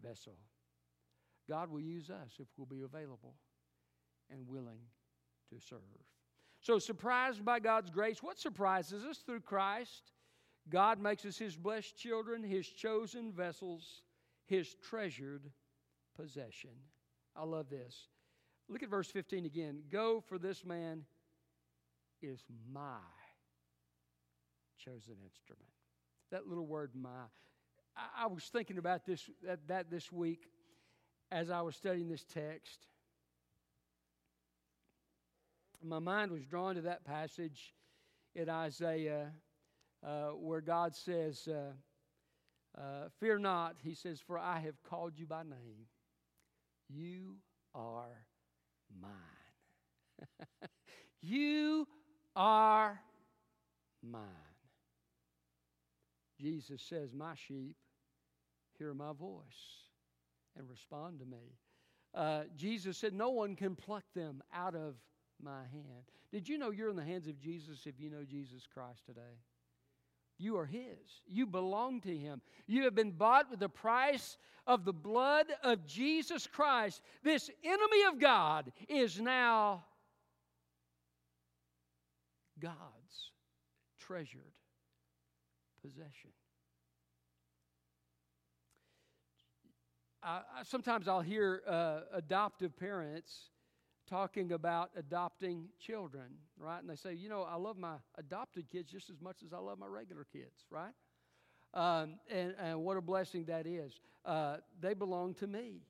vessel. 0.00 0.36
God 1.48 1.70
will 1.70 1.80
use 1.80 2.10
us 2.10 2.34
if 2.38 2.46
we'll 2.56 2.66
be 2.66 2.82
available 2.82 3.34
and 4.30 4.46
willing 4.46 4.80
to 5.50 5.60
serve. 5.60 5.80
So, 6.64 6.78
surprised 6.78 7.44
by 7.44 7.60
God's 7.60 7.90
grace, 7.90 8.22
what 8.22 8.38
surprises 8.38 9.04
us 9.04 9.18
through 9.18 9.40
Christ? 9.40 10.12
God 10.70 10.98
makes 10.98 11.26
us 11.26 11.36
His 11.36 11.56
blessed 11.56 11.94
children, 11.98 12.42
His 12.42 12.66
chosen 12.66 13.32
vessels, 13.32 14.00
His 14.46 14.74
treasured 14.76 15.50
possession. 16.16 16.70
I 17.36 17.44
love 17.44 17.68
this. 17.68 18.08
Look 18.70 18.82
at 18.82 18.88
verse 18.88 19.10
15 19.10 19.44
again. 19.44 19.82
Go, 19.92 20.22
for 20.26 20.38
this 20.38 20.64
man 20.64 21.02
is 22.22 22.42
my 22.72 22.96
chosen 24.82 25.16
instrument. 25.22 25.68
That 26.30 26.46
little 26.48 26.66
word, 26.66 26.92
my. 26.94 27.10
I, 28.16 28.26
was 28.26 28.44
thinking 28.44 28.78
about 28.78 29.04
this 29.04 29.28
that, 29.42 29.68
that 29.68 29.90
this 29.90 30.10
week 30.10 30.46
as 31.30 31.50
I 31.50 31.60
was 31.60 31.76
studying 31.76 32.08
this 32.08 32.24
text 32.24 32.86
my 35.84 35.98
mind 35.98 36.30
was 36.32 36.44
drawn 36.44 36.74
to 36.76 36.80
that 36.82 37.04
passage 37.04 37.74
in 38.34 38.48
Isaiah 38.48 39.32
uh, 40.04 40.28
where 40.30 40.60
God 40.60 40.94
says, 40.94 41.48
uh, 41.48 42.80
uh, 42.80 43.08
Fear 43.20 43.38
not, 43.38 43.76
he 43.82 43.94
says, 43.94 44.20
for 44.26 44.38
I 44.38 44.60
have 44.60 44.82
called 44.82 45.12
you 45.16 45.26
by 45.26 45.42
name. 45.42 45.86
You 46.88 47.36
are 47.74 48.26
mine. 49.00 50.28
you 51.22 51.86
are 52.34 53.00
mine. 54.02 54.22
Jesus 56.40 56.82
says, 56.82 57.14
My 57.14 57.34
sheep 57.34 57.76
hear 58.78 58.92
my 58.92 59.12
voice 59.12 59.42
and 60.56 60.68
respond 60.68 61.20
to 61.20 61.26
me. 61.26 61.58
Uh, 62.14 62.42
Jesus 62.56 62.98
said, 62.98 63.12
No 63.12 63.30
one 63.30 63.56
can 63.56 63.74
pluck 63.74 64.04
them 64.14 64.42
out 64.52 64.74
of 64.74 64.94
my 65.44 65.62
hand. 65.72 66.04
Did 66.32 66.48
you 66.48 66.58
know 66.58 66.70
you're 66.70 66.90
in 66.90 66.96
the 66.96 67.04
hands 67.04 67.28
of 67.28 67.38
Jesus 67.38 67.86
if 67.86 68.00
you 68.00 68.10
know 68.10 68.24
Jesus 68.28 68.62
Christ 68.72 69.04
today? 69.06 69.38
You 70.38 70.56
are 70.56 70.66
His. 70.66 71.22
You 71.28 71.46
belong 71.46 72.00
to 72.02 72.16
Him. 72.16 72.40
You 72.66 72.84
have 72.84 72.94
been 72.94 73.12
bought 73.12 73.50
with 73.50 73.60
the 73.60 73.68
price 73.68 74.36
of 74.66 74.84
the 74.84 74.92
blood 74.92 75.46
of 75.62 75.86
Jesus 75.86 76.46
Christ. 76.46 77.02
This 77.22 77.50
enemy 77.62 78.02
of 78.08 78.18
God 78.18 78.72
is 78.88 79.20
now 79.20 79.84
God's 82.58 83.32
treasured 84.00 84.40
possession. 85.82 86.30
I, 90.22 90.40
I, 90.58 90.62
sometimes 90.62 91.06
I'll 91.06 91.20
hear 91.20 91.62
uh, 91.68 92.00
adoptive 92.12 92.76
parents 92.76 93.50
talking 94.08 94.52
about 94.52 94.90
adopting 94.96 95.68
children, 95.80 96.26
right? 96.58 96.80
And 96.80 96.88
they 96.88 96.96
say, 96.96 97.14
you 97.14 97.28
know, 97.28 97.42
I 97.42 97.56
love 97.56 97.76
my 97.76 97.96
adopted 98.18 98.68
kids 98.70 98.90
just 98.90 99.10
as 99.10 99.20
much 99.20 99.42
as 99.44 99.52
I 99.52 99.58
love 99.58 99.78
my 99.78 99.86
regular 99.86 100.26
kids, 100.32 100.64
right? 100.70 100.92
Um, 101.72 102.16
and, 102.30 102.54
and, 102.60 102.80
what 102.80 102.96
a 102.96 103.00
blessing 103.00 103.46
that 103.46 103.66
is. 103.66 104.00
Uh, 104.24 104.58
they 104.80 104.94
belong 104.94 105.34
to 105.34 105.46
me. 105.46 105.80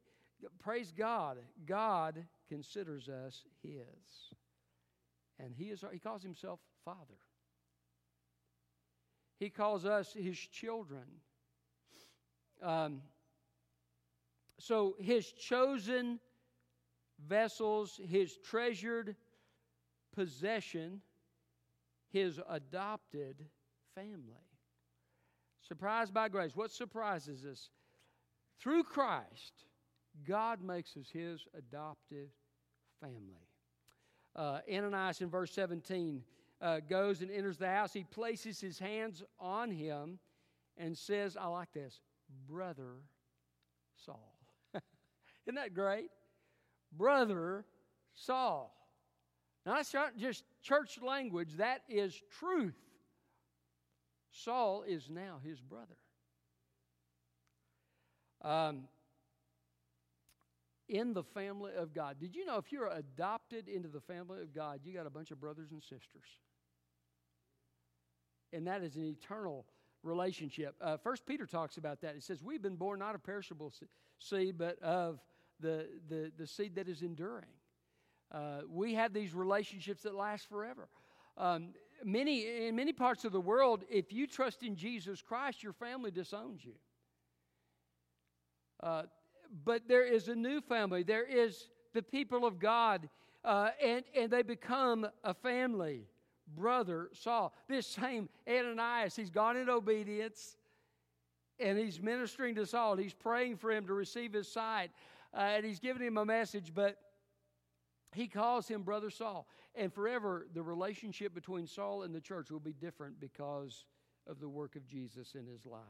Praise 0.62 0.92
God. 0.96 1.38
God 1.66 2.24
considers 2.48 3.08
us 3.08 3.42
His. 3.62 4.34
And 5.38 5.54
He, 5.54 5.64
is, 5.64 5.84
he 5.92 5.98
calls 5.98 6.22
Himself 6.22 6.60
Father. 6.84 6.98
He 9.38 9.50
calls 9.50 9.84
us 9.84 10.14
His 10.14 10.38
children. 10.38 11.04
Um, 12.62 13.02
so 14.58 14.96
His 14.98 15.30
chosen 15.32 16.18
vessels, 17.18 18.00
his 18.08 18.36
treasured 18.38 19.16
possession, 20.14 21.00
his 22.10 22.40
adopted 22.48 23.44
family. 23.94 24.48
Surprised 25.66 26.12
by 26.12 26.28
grace. 26.28 26.54
What 26.54 26.70
surprises 26.70 27.44
us? 27.44 27.70
Through 28.60 28.84
Christ, 28.84 29.64
God 30.26 30.62
makes 30.62 30.96
us 30.96 31.08
his 31.12 31.46
adopted 31.56 32.28
family. 33.00 33.48
Uh, 34.36 34.60
Ananias 34.72 35.20
in 35.20 35.28
verse 35.28 35.52
17 35.52 36.22
uh, 36.60 36.80
goes 36.88 37.20
and 37.20 37.30
enters 37.30 37.58
the 37.58 37.68
house. 37.68 37.92
He 37.92 38.04
places 38.04 38.60
his 38.60 38.78
hands 38.78 39.22
on 39.38 39.70
him 39.70 40.18
and 40.76 40.96
says, 40.96 41.36
I 41.36 41.46
like 41.46 41.72
this, 41.72 42.00
Brother 42.48 42.96
Saul. 44.04 44.38
Isn't 45.46 45.56
that 45.56 45.74
great? 45.74 46.10
Brother 46.96 47.64
Saul. 48.14 48.74
Now, 49.66 49.74
that's 49.74 49.94
not 49.94 50.16
just 50.16 50.44
church 50.62 50.98
language, 51.02 51.54
that 51.56 51.82
is 51.88 52.20
truth. 52.38 52.74
Saul 54.30 54.84
is 54.86 55.08
now 55.08 55.38
his 55.42 55.60
brother. 55.60 55.96
Um, 58.42 58.88
in 60.88 61.14
the 61.14 61.22
family 61.22 61.72
of 61.76 61.94
God. 61.94 62.16
Did 62.20 62.36
you 62.36 62.44
know 62.44 62.58
if 62.58 62.70
you're 62.70 62.88
adopted 62.88 63.68
into 63.68 63.88
the 63.88 64.00
family 64.00 64.42
of 64.42 64.54
God, 64.54 64.80
you 64.84 64.92
got 64.92 65.06
a 65.06 65.10
bunch 65.10 65.30
of 65.30 65.40
brothers 65.40 65.70
and 65.72 65.82
sisters? 65.82 66.28
And 68.52 68.66
that 68.66 68.82
is 68.82 68.96
an 68.96 69.04
eternal 69.04 69.64
relationship. 70.02 70.74
Uh, 70.80 70.98
First 70.98 71.24
Peter 71.24 71.46
talks 71.46 71.78
about 71.78 72.02
that. 72.02 72.14
It 72.16 72.22
says, 72.22 72.42
We've 72.42 72.62
been 72.62 72.76
born 72.76 72.98
not 72.98 73.14
of 73.14 73.24
perishable 73.24 73.72
seed, 74.18 74.58
but 74.58 74.80
of 74.82 75.20
the, 75.60 75.86
the, 76.08 76.32
the 76.36 76.46
seed 76.46 76.74
that 76.76 76.88
is 76.88 77.02
enduring. 77.02 77.46
Uh, 78.32 78.62
we 78.68 78.94
have 78.94 79.12
these 79.12 79.34
relationships 79.34 80.02
that 80.02 80.14
last 80.14 80.48
forever. 80.48 80.88
Um, 81.36 81.68
many, 82.04 82.66
in 82.66 82.76
many 82.76 82.92
parts 82.92 83.24
of 83.24 83.32
the 83.32 83.40
world, 83.40 83.84
if 83.90 84.12
you 84.12 84.26
trust 84.26 84.62
in 84.62 84.76
Jesus 84.76 85.22
Christ, 85.22 85.62
your 85.62 85.72
family 85.72 86.10
disowns 86.10 86.64
you. 86.64 86.74
Uh, 88.82 89.02
but 89.64 89.82
there 89.86 90.04
is 90.04 90.28
a 90.28 90.34
new 90.34 90.60
family. 90.60 91.02
There 91.02 91.24
is 91.24 91.68
the 91.92 92.02
people 92.02 92.44
of 92.44 92.58
God, 92.58 93.08
uh, 93.44 93.70
and, 93.82 94.04
and 94.16 94.30
they 94.30 94.42
become 94.42 95.06
a 95.22 95.34
family. 95.34 96.08
Brother 96.56 97.08
Saul, 97.12 97.54
this 97.68 97.86
same 97.86 98.28
Ananias, 98.48 99.16
he's 99.16 99.30
gone 99.30 99.56
in 99.56 99.70
obedience 99.70 100.56
and 101.58 101.78
he's 101.78 102.00
ministering 102.02 102.54
to 102.56 102.66
Saul. 102.66 102.96
He's 102.96 103.14
praying 103.14 103.56
for 103.56 103.70
him 103.70 103.86
to 103.86 103.94
receive 103.94 104.32
his 104.32 104.50
sight 104.50 104.90
uh, 105.36 105.40
and 105.40 105.64
he's 105.64 105.80
giving 105.80 106.06
him 106.06 106.16
a 106.16 106.24
message, 106.24 106.72
but 106.74 106.96
he 108.14 108.28
calls 108.28 108.68
him 108.68 108.82
Brother 108.82 109.10
Saul. 109.10 109.48
And 109.74 109.92
forever, 109.92 110.46
the 110.54 110.62
relationship 110.62 111.34
between 111.34 111.66
Saul 111.66 112.02
and 112.02 112.14
the 112.14 112.20
church 112.20 112.50
will 112.50 112.60
be 112.60 112.72
different 112.72 113.18
because 113.20 113.84
of 114.26 114.40
the 114.40 114.48
work 114.48 114.76
of 114.76 114.86
Jesus 114.86 115.34
in 115.34 115.46
his 115.46 115.66
life. 115.66 115.80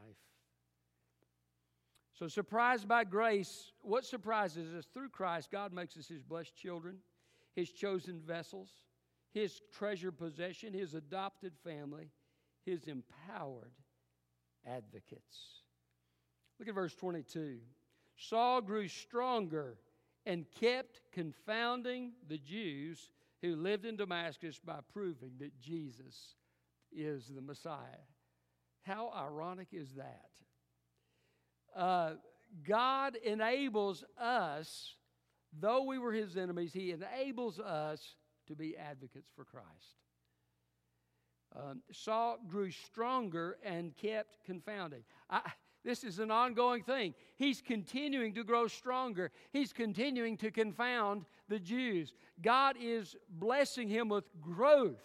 So, 2.14 2.28
surprised 2.28 2.86
by 2.86 3.04
grace, 3.04 3.72
what 3.82 4.04
surprises 4.04 4.72
us 4.72 4.86
through 4.94 5.08
Christ, 5.08 5.50
God 5.50 5.72
makes 5.72 5.96
us 5.96 6.06
his 6.06 6.22
blessed 6.22 6.56
children, 6.56 6.98
his 7.56 7.70
chosen 7.70 8.20
vessels, 8.20 8.70
his 9.32 9.60
treasured 9.76 10.16
possession, 10.16 10.72
his 10.72 10.94
adopted 10.94 11.52
family, 11.64 12.10
his 12.64 12.84
empowered 12.84 13.72
advocates. 14.64 15.62
Look 16.58 16.68
at 16.68 16.74
verse 16.74 16.94
22. 16.94 17.58
Saul 18.16 18.60
grew 18.60 18.88
stronger 18.88 19.78
and 20.26 20.46
kept 20.60 21.00
confounding 21.12 22.12
the 22.28 22.38
Jews 22.38 23.10
who 23.42 23.56
lived 23.56 23.84
in 23.84 23.96
Damascus 23.96 24.58
by 24.64 24.78
proving 24.92 25.32
that 25.40 25.60
Jesus 25.60 26.36
is 26.90 27.26
the 27.34 27.42
Messiah. 27.42 28.04
How 28.82 29.12
ironic 29.14 29.68
is 29.72 29.94
that? 29.94 30.30
uh, 31.74 32.12
God 32.66 33.16
enables 33.16 34.04
us, 34.18 34.94
though 35.58 35.82
we 35.82 35.98
were 35.98 36.12
his 36.12 36.36
enemies, 36.36 36.72
he 36.72 36.92
enables 36.92 37.58
us 37.58 38.14
to 38.46 38.54
be 38.54 38.76
advocates 38.76 39.30
for 39.34 39.44
Christ. 39.44 39.66
Um, 41.56 41.82
Saul 41.92 42.38
grew 42.48 42.70
stronger 42.70 43.58
and 43.64 43.96
kept 43.96 44.44
confounding. 44.44 45.02
I, 45.30 45.40
this 45.84 46.02
is 46.02 46.18
an 46.18 46.30
ongoing 46.30 46.82
thing. 46.82 47.14
He's 47.36 47.60
continuing 47.60 48.34
to 48.34 48.44
grow 48.44 48.66
stronger. 48.66 49.30
He's 49.52 49.72
continuing 49.72 50.36
to 50.38 50.50
confound 50.50 51.26
the 51.48 51.58
Jews. 51.58 52.14
God 52.40 52.76
is 52.80 53.14
blessing 53.28 53.88
him 53.88 54.08
with 54.08 54.24
growth 54.40 55.04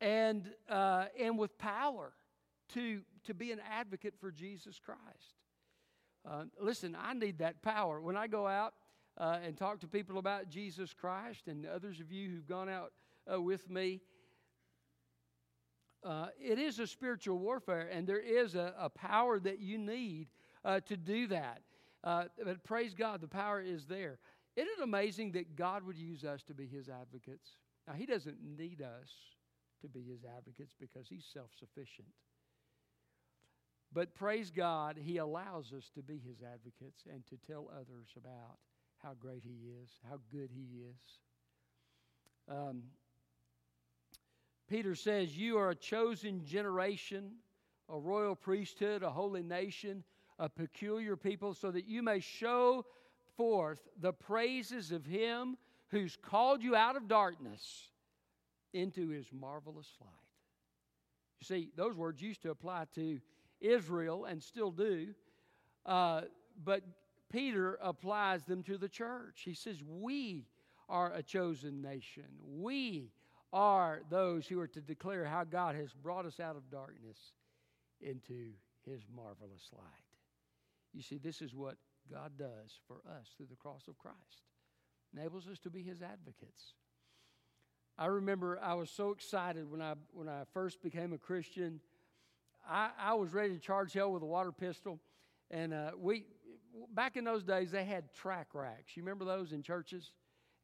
and, 0.00 0.48
uh, 0.68 1.06
and 1.20 1.36
with 1.36 1.58
power 1.58 2.12
to, 2.74 3.00
to 3.24 3.34
be 3.34 3.50
an 3.50 3.60
advocate 3.70 4.14
for 4.20 4.30
Jesus 4.30 4.78
Christ. 4.78 5.00
Uh, 6.28 6.44
listen, 6.60 6.96
I 7.00 7.12
need 7.14 7.38
that 7.38 7.62
power. 7.62 8.00
When 8.00 8.16
I 8.16 8.28
go 8.28 8.46
out 8.46 8.74
uh, 9.18 9.38
and 9.44 9.56
talk 9.56 9.80
to 9.80 9.88
people 9.88 10.18
about 10.18 10.48
Jesus 10.48 10.94
Christ, 10.94 11.48
and 11.48 11.66
others 11.66 12.00
of 12.00 12.12
you 12.12 12.30
who've 12.30 12.46
gone 12.46 12.68
out 12.68 12.92
uh, 13.32 13.40
with 13.40 13.68
me, 13.68 14.00
uh, 16.04 16.26
it 16.40 16.58
is 16.58 16.78
a 16.78 16.86
spiritual 16.86 17.38
warfare, 17.38 17.88
and 17.92 18.06
there 18.06 18.20
is 18.20 18.54
a, 18.54 18.74
a 18.78 18.88
power 18.88 19.38
that 19.40 19.60
you 19.60 19.78
need 19.78 20.28
uh, 20.64 20.80
to 20.80 20.96
do 20.96 21.26
that. 21.28 21.62
Uh, 22.04 22.24
but 22.44 22.62
praise 22.64 22.94
God, 22.94 23.20
the 23.20 23.28
power 23.28 23.60
is 23.60 23.86
there. 23.86 24.18
Isn't 24.56 24.68
it 24.78 24.82
amazing 24.82 25.32
that 25.32 25.56
God 25.56 25.84
would 25.84 25.96
use 25.96 26.24
us 26.24 26.42
to 26.44 26.54
be 26.54 26.66
His 26.66 26.88
advocates? 26.88 27.56
Now, 27.86 27.94
He 27.94 28.06
doesn't 28.06 28.38
need 28.42 28.82
us 28.82 29.10
to 29.80 29.88
be 29.88 30.02
His 30.02 30.24
advocates 30.24 30.74
because 30.78 31.06
He's 31.08 31.24
self 31.32 31.50
sufficient. 31.58 32.08
But 33.92 34.14
praise 34.14 34.50
God, 34.50 34.98
He 35.00 35.18
allows 35.18 35.72
us 35.72 35.90
to 35.94 36.02
be 36.02 36.20
His 36.26 36.42
advocates 36.42 37.04
and 37.12 37.24
to 37.28 37.36
tell 37.46 37.70
others 37.72 38.08
about 38.16 38.58
how 39.02 39.14
great 39.18 39.42
He 39.44 39.70
is, 39.82 39.90
how 40.08 40.18
good 40.32 40.50
He 40.52 40.80
is. 40.80 41.18
Um, 42.48 42.82
Peter 44.68 44.94
says, 44.94 45.36
You 45.36 45.58
are 45.58 45.70
a 45.70 45.74
chosen 45.74 46.44
generation, 46.44 47.32
a 47.88 47.98
royal 47.98 48.34
priesthood, 48.34 49.02
a 49.02 49.10
holy 49.10 49.42
nation, 49.42 50.04
a 50.38 50.48
peculiar 50.48 51.16
people, 51.16 51.54
so 51.54 51.70
that 51.70 51.86
you 51.86 52.02
may 52.02 52.20
show 52.20 52.84
forth 53.36 53.80
the 54.00 54.12
praises 54.12 54.92
of 54.92 55.04
Him 55.04 55.56
who's 55.88 56.16
called 56.16 56.62
you 56.62 56.74
out 56.74 56.96
of 56.96 57.08
darkness 57.08 57.88
into 58.72 59.08
His 59.08 59.26
marvelous 59.32 59.88
light. 60.00 60.10
You 61.40 61.44
see, 61.44 61.70
those 61.76 61.96
words 61.96 62.22
used 62.22 62.42
to 62.42 62.50
apply 62.50 62.86
to 62.94 63.20
Israel 63.60 64.24
and 64.24 64.42
still 64.42 64.70
do, 64.70 65.08
uh, 65.84 66.22
but 66.64 66.82
Peter 67.30 67.78
applies 67.82 68.44
them 68.44 68.62
to 68.64 68.78
the 68.78 68.88
church. 68.88 69.42
He 69.44 69.54
says, 69.54 69.82
We 69.84 70.46
are 70.88 71.12
a 71.12 71.22
chosen 71.22 71.80
nation. 71.80 72.24
We 72.46 73.10
are 73.52 74.00
those 74.10 74.46
who 74.46 74.58
are 74.60 74.68
to 74.68 74.80
declare 74.80 75.24
how 75.24 75.44
God 75.44 75.74
has 75.74 75.92
brought 75.92 76.26
us 76.26 76.40
out 76.40 76.56
of 76.56 76.70
darkness 76.70 77.18
into 78.00 78.52
his 78.84 79.02
marvelous 79.14 79.68
light. 79.72 79.82
You 80.92 81.02
see, 81.02 81.18
this 81.18 81.40
is 81.40 81.54
what 81.54 81.76
God 82.10 82.32
does 82.38 82.78
for 82.86 82.96
us 83.08 83.28
through 83.36 83.46
the 83.50 83.56
cross 83.56 83.88
of 83.88 83.98
Christ. 83.98 84.16
Enables 85.16 85.46
us 85.48 85.58
to 85.60 85.70
be 85.70 85.82
his 85.82 86.02
advocates. 86.02 86.74
I 87.98 88.06
remember 88.06 88.58
I 88.62 88.74
was 88.74 88.90
so 88.90 89.10
excited 89.10 89.70
when 89.70 89.82
I 89.82 89.94
when 90.12 90.28
I 90.28 90.42
first 90.54 90.82
became 90.82 91.12
a 91.12 91.18
Christian. 91.18 91.80
I, 92.68 92.90
I 92.98 93.14
was 93.14 93.32
ready 93.34 93.54
to 93.54 93.60
charge 93.60 93.92
hell 93.92 94.12
with 94.12 94.22
a 94.22 94.26
water 94.26 94.52
pistol, 94.52 94.98
and 95.50 95.74
uh, 95.74 95.90
we 95.98 96.24
back 96.94 97.16
in 97.16 97.24
those 97.24 97.44
days 97.44 97.70
they 97.70 97.84
had 97.84 98.12
tract 98.14 98.54
racks. 98.54 98.96
You 98.96 99.02
remember 99.02 99.26
those 99.26 99.52
in 99.52 99.62
churches? 99.62 100.10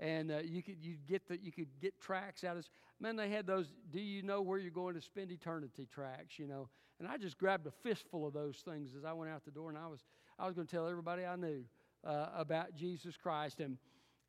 And 0.01 0.31
uh, 0.31 0.39
you 0.45 0.63
could 0.63 0.85
you 0.85 0.95
get 1.09 1.27
the 1.29 1.39
you 1.43 1.51
could 1.51 1.69
get 1.81 2.01
tracts 2.01 2.45
out 2.45 2.57
of 2.57 2.69
man 3.01 3.17
they 3.17 3.29
had 3.29 3.47
those 3.47 3.73
do 3.91 4.01
you 4.01 4.23
know 4.23 4.41
where 4.41 4.59
you're 4.59 4.71
going 4.71 4.95
to 4.95 5.01
spend 5.01 5.33
eternity 5.33 5.89
tracts 5.93 6.39
you 6.39 6.47
know? 6.47 6.69
And 7.01 7.09
i 7.09 7.17
just 7.17 7.37
grabbed 7.37 7.67
a 7.67 7.71
fistful 7.71 8.27
of 8.27 8.33
those 8.33 8.59
things 8.59 8.91
as 8.97 9.05
i 9.05 9.13
went 9.13 9.33
out 9.33 9.45
the 9.45 9.51
door 9.51 9.71
and 9.71 9.79
i 9.79 9.89
was 9.89 10.05
i 10.39 10.47
was 10.47 10.55
going 10.55 10.69
to 10.69 10.77
tell 10.77 10.89
everybody 10.89 11.25
i 11.25 11.35
knew 11.35 11.65
uh, 12.07 12.27
about 12.37 12.75
jesus 12.77 13.17
christ. 13.17 13.59
And 13.59 13.77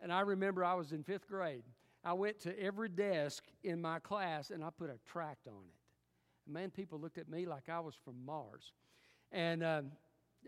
and 0.02 0.12
i 0.12 0.22
remember 0.22 0.64
i 0.64 0.74
was 0.74 0.92
in 0.92 1.04
fifth 1.04 1.28
grade. 1.28 1.64
I 2.04 2.14
went 2.14 2.40
to 2.42 2.58
every 2.60 2.90
desk 2.90 3.44
in 3.64 3.80
my 3.82 4.00
class 4.00 4.50
and 4.50 4.64
i 4.64 4.70
put 4.76 4.90
a 4.90 4.98
tract 5.06 5.48
on 5.48 5.64
it. 5.68 6.52
Man 6.52 6.72
people 6.72 7.00
looked 7.00 7.20
at 7.20 7.30
me 7.30 7.46
like 7.46 7.70
i 7.70 7.80
was 7.80 7.94
from 8.04 8.26
mars. 8.26 8.74
And 9.32 9.64
um, 9.64 9.92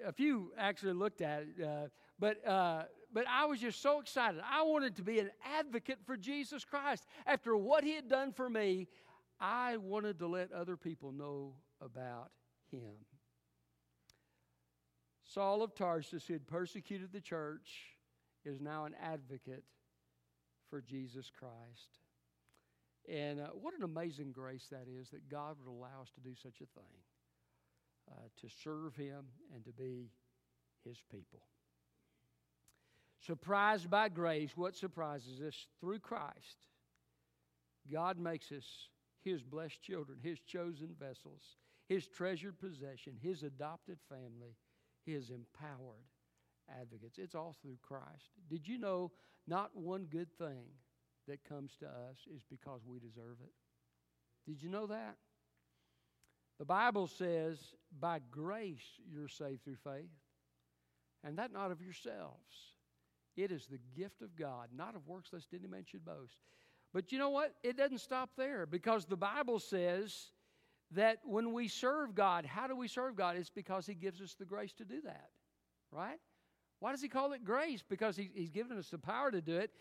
a 0.05 0.11
few 0.11 0.51
actually 0.57 0.93
looked 0.93 1.21
at 1.21 1.43
it 1.43 1.63
uh, 1.63 1.87
but 2.19 2.47
uh, 2.47 2.83
but 3.13 3.25
I 3.27 3.45
was 3.45 3.59
just 3.59 3.81
so 3.81 3.99
excited. 3.99 4.39
I 4.49 4.63
wanted 4.63 4.95
to 4.97 5.01
be 5.01 5.19
an 5.19 5.31
advocate 5.43 5.99
for 6.05 6.15
Jesus 6.15 6.63
Christ. 6.63 7.05
After 7.25 7.57
what 7.57 7.83
he 7.83 7.93
had 7.93 8.07
done 8.07 8.31
for 8.31 8.49
me, 8.49 8.87
I 9.39 9.77
wanted 9.77 10.19
to 10.19 10.27
let 10.27 10.51
other 10.51 10.77
people 10.77 11.11
know 11.11 11.55
about 11.81 12.29
him. 12.71 12.93
Saul 15.25 15.63
of 15.63 15.75
Tarsus, 15.75 16.25
who 16.25 16.33
had 16.33 16.47
persecuted 16.47 17.11
the 17.11 17.21
church, 17.21 17.69
is 18.45 18.61
now 18.61 18.85
an 18.85 18.93
advocate 19.01 19.63
for 20.69 20.81
Jesus 20.81 21.31
Christ. 21.37 21.99
And 23.09 23.39
uh, 23.39 23.47
what 23.47 23.73
an 23.73 23.83
amazing 23.83 24.31
grace 24.31 24.67
that 24.71 24.87
is 24.87 25.09
that 25.09 25.29
God 25.29 25.55
would 25.59 25.71
allow 25.71 26.01
us 26.01 26.11
to 26.15 26.21
do 26.21 26.35
such 26.35 26.61
a 26.61 26.79
thing, 26.79 26.93
uh, 28.09 28.27
to 28.41 28.47
serve 28.63 28.95
Him 28.95 29.25
and 29.53 29.63
to 29.65 29.71
be 29.71 30.09
His 30.85 30.97
people. 31.11 31.41
Surprised 33.25 33.89
by 33.89 34.09
grace, 34.09 34.51
what 34.55 34.75
surprises 34.75 35.41
us? 35.41 35.67
Through 35.79 35.99
Christ, 35.99 36.57
God 37.91 38.17
makes 38.17 38.51
us 38.51 38.65
His 39.21 39.43
blessed 39.43 39.81
children, 39.81 40.17
His 40.21 40.39
chosen 40.39 40.95
vessels, 40.99 41.41
His 41.87 42.07
treasured 42.07 42.59
possession, 42.59 43.13
His 43.21 43.43
adopted 43.43 43.99
family, 44.09 44.55
His 45.05 45.29
empowered 45.29 46.07
advocates. 46.79 47.17
It's 47.17 47.35
all 47.35 47.55
through 47.61 47.77
Christ. 47.81 48.31
Did 48.49 48.67
you 48.67 48.77
know 48.77 49.11
not 49.47 49.75
one 49.75 50.05
good 50.05 50.31
thing 50.37 50.65
that 51.27 51.43
comes 51.47 51.71
to 51.79 51.85
us 51.85 52.17
is 52.33 52.41
because 52.49 52.81
we 52.87 52.99
deserve 52.99 53.37
it? 53.43 53.53
Did 54.47 54.63
you 54.63 54.69
know 54.69 54.87
that? 54.87 55.17
The 56.61 56.65
Bible 56.65 57.07
says, 57.07 57.57
by 57.99 58.19
grace 58.29 58.85
you're 59.11 59.27
saved 59.27 59.63
through 59.63 59.77
faith, 59.83 60.11
and 61.23 61.39
that 61.39 61.51
not 61.51 61.71
of 61.71 61.81
yourselves. 61.81 62.75
It 63.35 63.51
is 63.51 63.65
the 63.65 63.79
gift 63.99 64.21
of 64.21 64.35
God, 64.35 64.67
not 64.71 64.93
of 64.95 65.07
works 65.07 65.31
lest 65.33 65.47
any 65.55 65.65
man 65.65 65.85
should 65.87 66.05
boast. 66.05 66.35
But 66.93 67.11
you 67.11 67.17
know 67.17 67.31
what? 67.31 67.55
It 67.63 67.77
doesn't 67.77 67.97
stop 67.97 68.29
there 68.37 68.67
because 68.67 69.05
the 69.05 69.17
Bible 69.17 69.57
says 69.57 70.27
that 70.91 71.17
when 71.23 71.51
we 71.51 71.67
serve 71.67 72.13
God, 72.13 72.45
how 72.45 72.67
do 72.67 72.75
we 72.75 72.87
serve 72.87 73.15
God? 73.15 73.37
It's 73.37 73.49
because 73.49 73.87
He 73.87 73.95
gives 73.95 74.21
us 74.21 74.35
the 74.35 74.45
grace 74.45 74.73
to 74.73 74.85
do 74.85 75.01
that, 75.01 75.31
right? 75.91 76.19
Why 76.79 76.91
does 76.91 77.01
He 77.01 77.09
call 77.09 77.33
it 77.33 77.43
grace? 77.43 77.83
Because 77.89 78.15
he, 78.15 78.29
He's 78.35 78.51
given 78.51 78.77
us 78.77 78.89
the 78.89 78.99
power 78.99 79.31
to 79.31 79.41
do 79.41 79.57
it, 79.57 79.71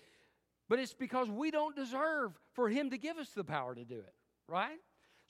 but 0.67 0.79
it's 0.79 0.95
because 0.95 1.29
we 1.29 1.51
don't 1.51 1.77
deserve 1.77 2.33
for 2.55 2.71
Him 2.71 2.89
to 2.89 2.97
give 2.97 3.19
us 3.19 3.29
the 3.37 3.45
power 3.45 3.75
to 3.75 3.85
do 3.85 3.99
it, 3.99 4.15
right? 4.49 4.79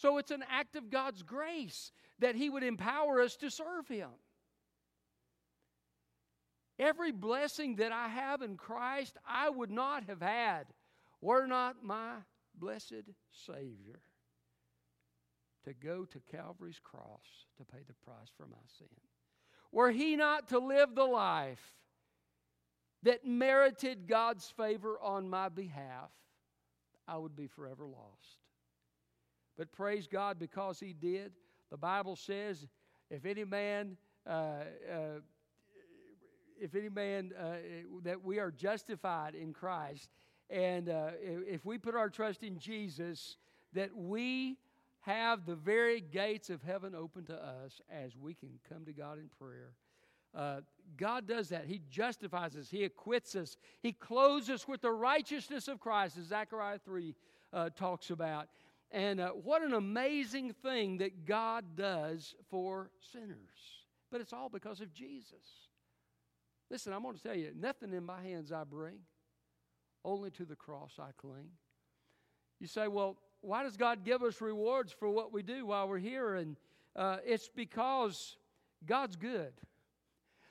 So 0.01 0.17
it's 0.17 0.31
an 0.31 0.45
act 0.51 0.77
of 0.77 0.89
God's 0.89 1.23
grace 1.23 1.93
that 2.21 2.35
He 2.35 2.49
would 2.49 2.63
empower 2.63 3.21
us 3.21 3.37
to 3.37 3.51
serve 3.51 3.87
Him. 3.87 4.09
Every 6.79 7.13
blessing 7.13 7.77
that 7.77 7.93
I 7.93 8.09
have 8.09 8.41
in 8.41 8.57
Christ, 8.57 9.19
I 9.29 9.51
would 9.51 9.71
not 9.71 10.05
have 10.05 10.23
had 10.23 10.69
were 11.21 11.47
not 11.47 11.85
my 11.85 12.15
blessed 12.55 13.11
Savior 13.47 14.01
to 15.67 15.75
go 15.75 16.07
to 16.07 16.21
Calvary's 16.35 16.81
cross 16.83 17.45
to 17.59 17.65
pay 17.67 17.83
the 17.87 17.93
price 17.93 18.31
for 18.39 18.47
my 18.47 18.57
sin. 18.79 18.89
Were 19.71 19.91
He 19.91 20.17
not 20.17 20.49
to 20.49 20.59
live 20.61 20.95
the 20.95 21.05
life 21.05 21.75
that 23.03 23.27
merited 23.27 24.09
God's 24.09 24.49
favor 24.49 24.99
on 24.99 25.29
my 25.29 25.51
behalf, 25.51 26.11
I 27.07 27.19
would 27.19 27.37
be 27.37 27.49
forever 27.49 27.85
lost. 27.87 28.40
But 29.61 29.73
praise 29.73 30.07
God 30.07 30.39
because 30.39 30.81
He 30.81 30.95
did. 30.95 31.33
The 31.71 31.77
Bible 31.77 32.17
says, 32.17 32.67
if 33.11 33.27
any 33.27 33.45
man 33.45 33.99
uh, 34.27 34.33
uh, 34.33 35.21
if 36.61 36.75
any 36.75 36.89
man, 36.89 37.33
uh, 37.39 37.55
that 38.03 38.23
we 38.23 38.39
are 38.39 38.51
justified 38.51 39.35
in 39.35 39.53
Christ. 39.53 40.09
And 40.51 40.89
uh, 40.89 41.11
if 41.21 41.65
we 41.65 41.79
put 41.79 41.95
our 41.95 42.09
trust 42.09 42.43
in 42.43 42.59
Jesus, 42.59 43.37
that 43.73 43.97
we 43.97 44.59
have 45.01 45.47
the 45.47 45.55
very 45.55 46.01
gates 46.01 46.51
of 46.51 46.63
heaven 46.63 46.95
open 46.95 47.25
to 47.25 47.35
us 47.35 47.81
as 47.91 48.17
we 48.17 48.35
can 48.35 48.51
come 48.69 48.85
to 48.85 48.93
God 48.93 49.19
in 49.19 49.31
prayer. 49.39 49.73
Uh, 50.35 50.61
God 50.97 51.27
does 51.27 51.49
that. 51.49 51.65
He 51.67 51.81
justifies 51.91 52.55
us, 52.57 52.69
He 52.71 52.85
acquits 52.85 53.35
us, 53.35 53.57
He 53.83 53.93
clothes 53.93 54.51
us 54.51 54.69
with 54.69 54.83
the 54.83 54.93
righteousness 54.93 55.67
of 55.67 55.81
Christ, 55.81 56.19
as 56.19 56.27
Zechariah 56.27 56.79
3 56.85 57.15
uh, 57.53 57.71
talks 57.71 58.11
about. 58.11 58.49
And 58.93 59.21
uh, 59.21 59.31
what 59.31 59.63
an 59.63 59.73
amazing 59.73 60.53
thing 60.53 60.99
that 60.99 61.25
God 61.25 61.77
does 61.77 62.35
for 62.49 62.91
sinners. 63.13 63.37
But 64.11 64.21
it's 64.21 64.33
all 64.33 64.49
because 64.49 64.81
of 64.81 64.93
Jesus. 64.93 65.69
Listen, 66.71 66.93
I'm 66.93 67.03
going 67.03 67.17
to 67.17 67.23
tell 67.23 67.37
you, 67.37 67.53
nothing 67.57 67.93
in 67.93 68.05
my 68.05 68.23
hands 68.23 68.51
I 68.53 68.65
bring, 68.65 68.99
only 70.05 70.31
to 70.33 70.45
the 70.45 70.57
cross 70.57 70.99
I 70.99 71.11
cling. 71.17 71.51
You 72.59 72.67
say, 72.67 72.89
well, 72.89 73.17
why 73.41 73.63
does 73.63 73.77
God 73.77 74.05
give 74.05 74.23
us 74.23 74.41
rewards 74.41 74.93
for 74.93 75.09
what 75.09 75.33
we 75.33 75.43
do 75.43 75.67
while 75.67 75.89
we're 75.89 75.99
here? 75.99 76.35
And 76.35 76.57
uh, 76.97 77.19
it's 77.25 77.49
because 77.49 78.37
God's 78.87 79.17
good. 79.17 79.53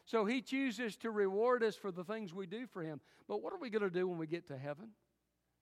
So 0.06 0.26
He 0.26 0.42
chooses 0.42 0.96
to 0.98 1.12
reward 1.12 1.62
us 1.64 1.76
for 1.76 1.92
the 1.92 2.04
things 2.04 2.34
we 2.34 2.48
do 2.48 2.66
for 2.68 2.82
Him. 2.82 3.00
But 3.28 3.44
what 3.44 3.54
are 3.54 3.60
we 3.60 3.70
going 3.70 3.84
to 3.84 3.90
do 3.90 4.08
when 4.08 4.18
we 4.18 4.28
get 4.28 4.48
to 4.48 4.58
heaven? 4.58 4.90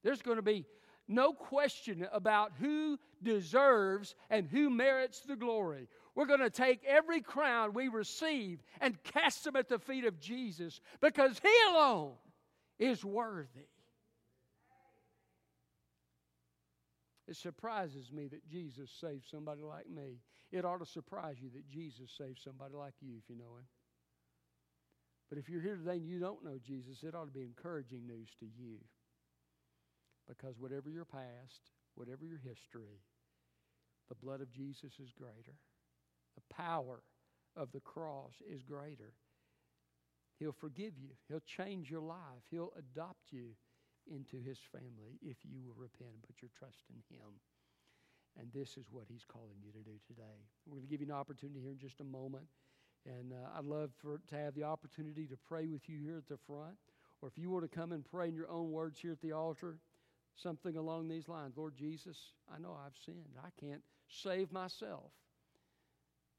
There's 0.04 0.22
going 0.22 0.38
to 0.38 0.44
be 0.44 0.66
no 1.08 1.34
question 1.34 2.08
about 2.12 2.52
who 2.60 3.00
deserves 3.24 4.16
and 4.30 4.48
who 4.48 4.70
merits 4.70 5.22
the 5.22 5.36
glory. 5.36 5.88
We're 6.16 6.26
going 6.26 6.40
to 6.40 6.50
take 6.50 6.84
every 6.86 7.22
crown 7.22 7.74
we 7.74 7.88
receive 7.88 8.64
and 8.82 9.02
cast 9.04 9.44
them 9.44 9.56
at 9.56 9.70
the 9.70 9.80
feet 9.80 10.06
of 10.06 10.20
Jesus 10.20 10.82
because 11.00 11.40
He 11.40 11.54
alone 11.70 12.14
is 12.80 13.06
worthy. 13.06 13.68
It 17.28 17.36
surprises 17.36 18.12
me 18.12 18.28
that 18.28 18.48
Jesus 18.48 18.90
saved 19.02 19.26
somebody 19.30 19.62
like 19.62 19.90
me. 19.90 20.22
It 20.52 20.64
ought 20.64 20.80
to 20.80 20.86
surprise 20.86 21.36
you 21.42 21.50
that 21.56 21.68
Jesus 21.68 22.10
saved 22.18 22.40
somebody 22.42 22.74
like 22.74 22.94
you 23.02 23.16
if 23.22 23.30
you 23.30 23.36
know 23.36 23.58
Him. 23.58 23.66
But 25.30 25.38
if 25.38 25.50
you're 25.50 25.62
here 25.62 25.76
today 25.76 25.98
and 25.98 26.08
you 26.08 26.20
don't 26.20 26.44
know 26.44 26.58
Jesus, 26.66 27.04
it 27.04 27.14
ought 27.14 27.26
to 27.26 27.32
be 27.32 27.44
encouraging 27.44 28.08
news 28.08 28.30
to 28.40 28.46
you. 28.46 28.78
Because 30.28 30.60
whatever 30.60 30.90
your 30.90 31.06
past, 31.06 31.72
whatever 31.96 32.26
your 32.26 32.40
history, 32.40 33.02
the 34.10 34.16
blood 34.16 34.42
of 34.42 34.52
Jesus 34.52 35.00
is 35.00 35.12
greater. 35.18 35.56
The 36.36 36.54
power 36.54 37.02
of 37.56 37.72
the 37.72 37.80
cross 37.80 38.34
is 38.50 38.62
greater. 38.64 39.14
He'll 40.40 40.52
forgive 40.52 40.94
you, 40.98 41.10
He'll 41.28 41.40
change 41.40 41.90
your 41.90 42.02
life, 42.02 42.46
He'll 42.52 42.74
adopt 42.78 43.32
you 43.32 43.56
into 44.10 44.38
His 44.38 44.60
family 44.72 45.18
if 45.22 45.38
you 45.44 45.60
will 45.66 45.76
repent 45.76 46.12
and 46.14 46.24
put 46.24 46.42
your 46.42 46.52
trust 46.58 46.84
in 46.90 47.02
Him. 47.16 47.42
And 48.40 48.48
this 48.54 48.78
is 48.78 48.86
what 48.92 49.06
He's 49.10 49.26
calling 49.28 49.58
you 49.64 49.72
to 49.72 49.80
do 49.80 49.98
today. 50.06 50.46
We're 50.66 50.78
going 50.78 50.88
to 50.88 50.92
give 50.92 51.02
you 51.02 51.08
an 51.08 51.20
opportunity 51.20 51.60
here 51.60 51.72
in 51.72 51.80
just 51.80 52.02
a 52.02 52.04
moment. 52.04 52.46
And 53.06 53.34
uh, 53.34 53.58
I'd 53.58 53.66
love 53.66 53.92
for, 53.98 54.20
to 54.28 54.36
have 54.36 54.54
the 54.54 54.64
opportunity 54.64 55.26
to 55.28 55.38
pray 55.48 55.66
with 55.66 55.88
you 55.90 55.98
here 55.98 56.18
at 56.18 56.28
the 56.28 56.38
front. 56.46 56.76
Or 57.22 57.30
if 57.30 57.38
you 57.38 57.50
want 57.50 57.70
to 57.70 57.76
come 57.76 57.94
and 57.94 58.06
pray 58.06 58.28
in 58.28 58.36
your 58.36 58.50
own 58.50 58.72
words 58.72 59.00
here 59.00 59.14
at 59.14 59.22
the 59.22 59.32
altar, 59.32 59.80
something 60.38 60.78
along 60.78 61.08
these 61.08 61.28
lines 61.28 61.58
Lord 61.58 61.76
Jesus, 61.76 62.18
I 62.54 62.60
know 62.60 62.76
I've 62.86 62.98
sinned. 63.06 63.38
I 63.44 63.50
can't 63.60 63.82
save 64.08 64.52
myself. 64.52 65.12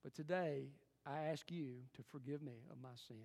But 0.03 0.15
today, 0.15 0.69
I 1.05 1.25
ask 1.31 1.51
you 1.51 1.75
to 1.97 2.03
forgive 2.03 2.43
me 2.43 2.65
of 2.71 2.81
my 2.81 2.95
sin 3.07 3.17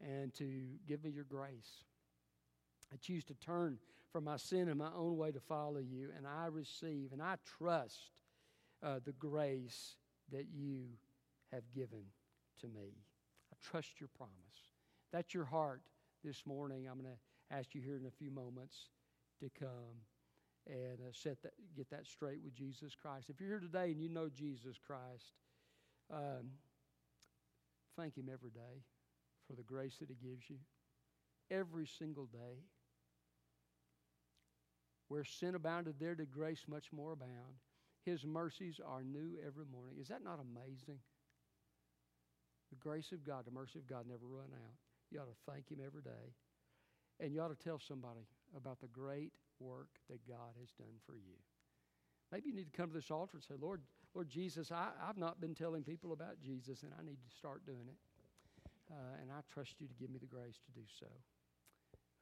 and 0.00 0.34
to 0.34 0.48
give 0.86 1.04
me 1.04 1.10
your 1.10 1.24
grace. 1.24 1.84
I 2.92 2.96
choose 2.96 3.24
to 3.24 3.34
turn 3.34 3.78
from 4.12 4.24
my 4.24 4.36
sin 4.36 4.68
and 4.68 4.78
my 4.78 4.90
own 4.96 5.16
way 5.16 5.32
to 5.32 5.40
follow 5.40 5.78
you, 5.80 6.10
and 6.16 6.26
I 6.26 6.46
receive 6.46 7.12
and 7.12 7.22
I 7.22 7.36
trust 7.58 8.12
uh, 8.82 9.00
the 9.04 9.12
grace 9.12 9.96
that 10.32 10.46
you 10.52 10.84
have 11.52 11.62
given 11.74 12.04
to 12.60 12.68
me. 12.68 12.92
I 13.52 13.56
trust 13.62 14.00
your 14.00 14.08
promise. 14.16 14.32
That's 15.12 15.34
your 15.34 15.44
heart 15.44 15.82
this 16.24 16.44
morning. 16.46 16.86
I'm 16.88 16.98
going 16.98 17.12
to 17.12 17.56
ask 17.56 17.74
you 17.74 17.80
here 17.80 17.96
in 17.96 18.06
a 18.06 18.10
few 18.10 18.30
moments 18.30 18.88
to 19.40 19.50
come 19.58 20.02
and 20.66 21.00
uh, 21.00 21.12
set 21.12 21.42
that, 21.42 21.52
get 21.76 21.90
that 21.90 22.06
straight 22.06 22.42
with 22.42 22.54
Jesus 22.54 22.94
Christ. 22.94 23.28
If 23.28 23.40
you're 23.40 23.50
here 23.50 23.60
today 23.60 23.90
and 23.90 24.00
you 24.00 24.08
know 24.08 24.28
Jesus 24.28 24.76
Christ, 24.84 25.32
um, 26.12 26.50
thank 27.98 28.16
Him 28.16 28.30
every 28.32 28.50
day 28.50 28.82
for 29.46 29.54
the 29.54 29.62
grace 29.62 29.96
that 30.00 30.08
He 30.08 30.16
gives 30.26 30.48
you. 30.48 30.56
Every 31.50 31.86
single 31.86 32.26
day. 32.26 32.64
Where 35.08 35.24
sin 35.24 35.54
abounded, 35.54 35.96
there 36.00 36.14
did 36.14 36.30
grace 36.32 36.64
much 36.66 36.86
more 36.90 37.12
abound. 37.12 37.60
His 38.06 38.24
mercies 38.24 38.80
are 38.84 39.02
new 39.02 39.36
every 39.46 39.66
morning. 39.70 39.96
Is 40.00 40.08
that 40.08 40.24
not 40.24 40.40
amazing? 40.40 40.98
The 42.70 42.76
grace 42.80 43.12
of 43.12 43.24
God, 43.24 43.44
the 43.46 43.52
mercy 43.52 43.78
of 43.78 43.86
God 43.86 44.06
never 44.08 44.26
run 44.26 44.48
out. 44.52 44.74
You 45.10 45.20
ought 45.20 45.28
to 45.28 45.52
thank 45.52 45.70
Him 45.70 45.78
every 45.84 46.02
day. 46.02 46.32
And 47.20 47.32
you 47.32 47.40
ought 47.40 47.56
to 47.56 47.64
tell 47.64 47.78
somebody 47.78 48.26
about 48.56 48.80
the 48.80 48.88
great 48.88 49.32
work 49.60 49.88
that 50.08 50.26
God 50.28 50.54
has 50.60 50.70
done 50.78 50.94
for 51.06 51.14
you. 51.14 51.36
Maybe 52.32 52.48
you 52.48 52.54
need 52.54 52.72
to 52.72 52.76
come 52.76 52.88
to 52.88 52.94
this 52.94 53.10
altar 53.10 53.36
and 53.36 53.42
say, 53.42 53.54
Lord, 53.60 53.80
Lord 54.14 54.28
Jesus, 54.28 54.70
I, 54.70 54.88
have 55.06 55.16
not 55.16 55.40
been 55.40 55.54
telling 55.54 55.82
people 55.82 56.12
about 56.12 56.40
Jesus, 56.44 56.82
and 56.82 56.92
I 56.98 57.02
need 57.04 57.18
to 57.28 57.36
start 57.36 57.66
doing 57.66 57.88
it. 57.88 57.96
Uh, 58.90 59.20
and 59.20 59.30
I 59.30 59.40
trust 59.52 59.74
you 59.80 59.86
to 59.86 59.94
give 59.94 60.10
me 60.10 60.18
the 60.18 60.26
grace 60.26 60.58
to 60.66 60.72
do 60.72 60.84
so. 61.00 61.06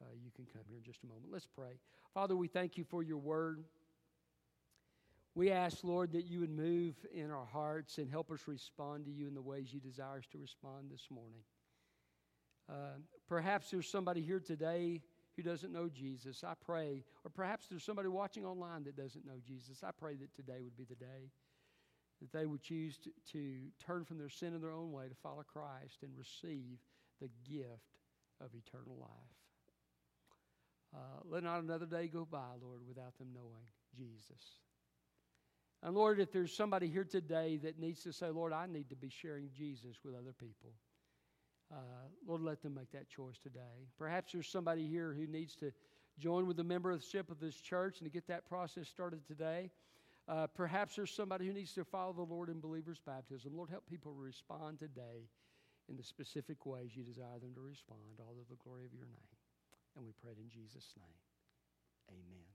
Uh, 0.01 0.07
you 0.23 0.31
can 0.35 0.47
come 0.47 0.63
here 0.69 0.79
in 0.79 0.85
just 0.85 1.03
a 1.05 1.07
moment. 1.07 1.27
Let's 1.31 1.47
pray. 1.47 1.79
Father, 2.15 2.37
we 2.37 2.49
thank 2.49 2.77
you 2.77 2.85
for 2.85 3.03
your 3.03 3.19
word. 3.19 3.65
We 5.35 5.51
ask, 5.51 5.83
Lord, 5.83 6.13
that 6.13 6.27
you 6.27 6.41
would 6.41 6.51
move 6.51 6.95
in 7.15 7.31
our 7.31 7.47
hearts 7.47 7.99
and 7.99 8.11
help 8.11 8.31
us 8.31 8.41
respond 8.47 9.07
to 9.07 9.11
you 9.11 9.29
in 9.29 9.35
the 9.35 9.43
ways 9.43 9.73
you 9.73 9.81
desire 9.81 10.19
us 10.19 10.27
to 10.33 10.39
respond 10.39 10.91
this 10.91 11.07
morning. 11.11 11.41
Uh, 12.69 12.99
perhaps 13.29 13.71
there's 13.71 13.89
somebody 13.89 14.21
here 14.21 14.41
today 14.41 15.01
who 15.37 15.43
doesn't 15.43 15.73
know 15.73 15.89
Jesus. 15.89 16.45
I 16.45 16.55
pray, 16.65 17.05
or 17.25 17.31
perhaps 17.31 17.67
there's 17.69 17.85
somebody 17.85 18.09
watching 18.09 18.45
online 18.45 18.85
that 18.85 18.97
doesn't 18.97 19.27
know 19.27 19.41
Jesus. 19.47 19.83
I 19.83 19.91
pray 19.91 20.17
that 20.17 20.35
today 20.35 20.61
would 20.63 20.77
be 20.77 20.85
the 20.85 20.95
day 20.95 21.31
that 22.21 22.33
they 22.33 22.47
would 22.47 22.63
choose 22.63 22.99
to, 22.99 23.11
to 23.33 23.55
turn 23.85 24.05
from 24.05 24.19
their 24.19 24.29
sin 24.29 24.55
in 24.55 24.61
their 24.61 24.73
own 24.73 24.93
way 24.93 25.09
to 25.09 25.15
follow 25.23 25.43
Christ 25.43 26.03
and 26.03 26.13
receive 26.17 26.79
the 27.21 27.29
gift 27.49 27.99
of 28.41 28.51
eternal 28.55 28.97
life. 29.01 29.09
Uh, 30.95 31.21
let 31.25 31.43
not 31.43 31.63
another 31.63 31.87
day 31.87 32.07
go 32.07 32.27
by, 32.31 32.53
Lord, 32.61 32.81
without 32.87 33.17
them 33.19 33.29
knowing 33.35 33.65
Jesus. 33.97 34.61
And 35.83 35.95
Lord, 35.95 36.21
if 36.21 36.31
there's 36.31 36.55
somebody 36.55 36.89
here 36.89 37.05
today 37.05 37.59
that 37.63 37.79
needs 37.79 38.03
to 38.05 38.13
say, 38.13 38.29
Lord, 38.29 38.53
I 38.53 38.67
need 38.67 38.91
to 38.91 38.97
be 38.97 39.09
sharing 39.09 39.49
Jesus 39.53 39.97
with 40.05 40.15
other 40.15 40.33
people, 40.33 40.75
uh, 41.73 41.77
Lord, 42.27 42.43
let 42.43 42.63
them 42.63 42.75
make 42.75 42.91
that 42.93 43.09
choice 43.09 43.39
today. 43.43 43.89
Perhaps 43.99 44.33
there's 44.33 44.49
somebody 44.49 44.87
here 44.87 45.15
who 45.15 45.27
needs 45.27 45.55
to 45.57 45.73
join 46.19 46.47
with 46.47 46.57
the 46.57 46.65
membership 46.65 47.31
of 47.31 47.41
this 47.41 47.57
church 47.57 47.99
and 47.99 48.07
to 48.07 48.13
get 48.13 48.27
that 48.29 48.47
process 48.47 48.89
started 48.89 49.27
today. 49.27 49.71
Uh, 50.29 50.47
perhaps 50.47 50.95
there's 50.95 51.11
somebody 51.11 51.47
who 51.47 51.53
needs 51.53 51.73
to 51.73 51.85
follow 51.85 52.13
the 52.13 52.23
Lord 52.23 52.49
in 52.49 52.61
believer's 52.61 53.01
baptism. 53.05 53.53
Lord, 53.57 53.71
help 53.71 53.87
people 53.89 54.13
respond 54.13 54.79
today 54.79 55.27
in 55.89 55.97
the 55.97 56.03
specific 56.05 56.65
ways 56.65 56.91
you 56.95 57.03
desire 57.03 57.39
them 57.41 57.55
to 57.55 57.61
respond, 57.61 58.21
all 58.21 58.35
to 58.35 58.49
the 58.49 58.57
glory 58.63 58.85
of 58.85 58.93
your 58.95 59.07
name. 59.07 59.35
And 59.97 60.05
we 60.05 60.13
pray 60.23 60.33
it 60.33 60.39
in 60.39 60.49
Jesus' 60.49 60.95
name. 60.97 61.19
Amen. 62.09 62.47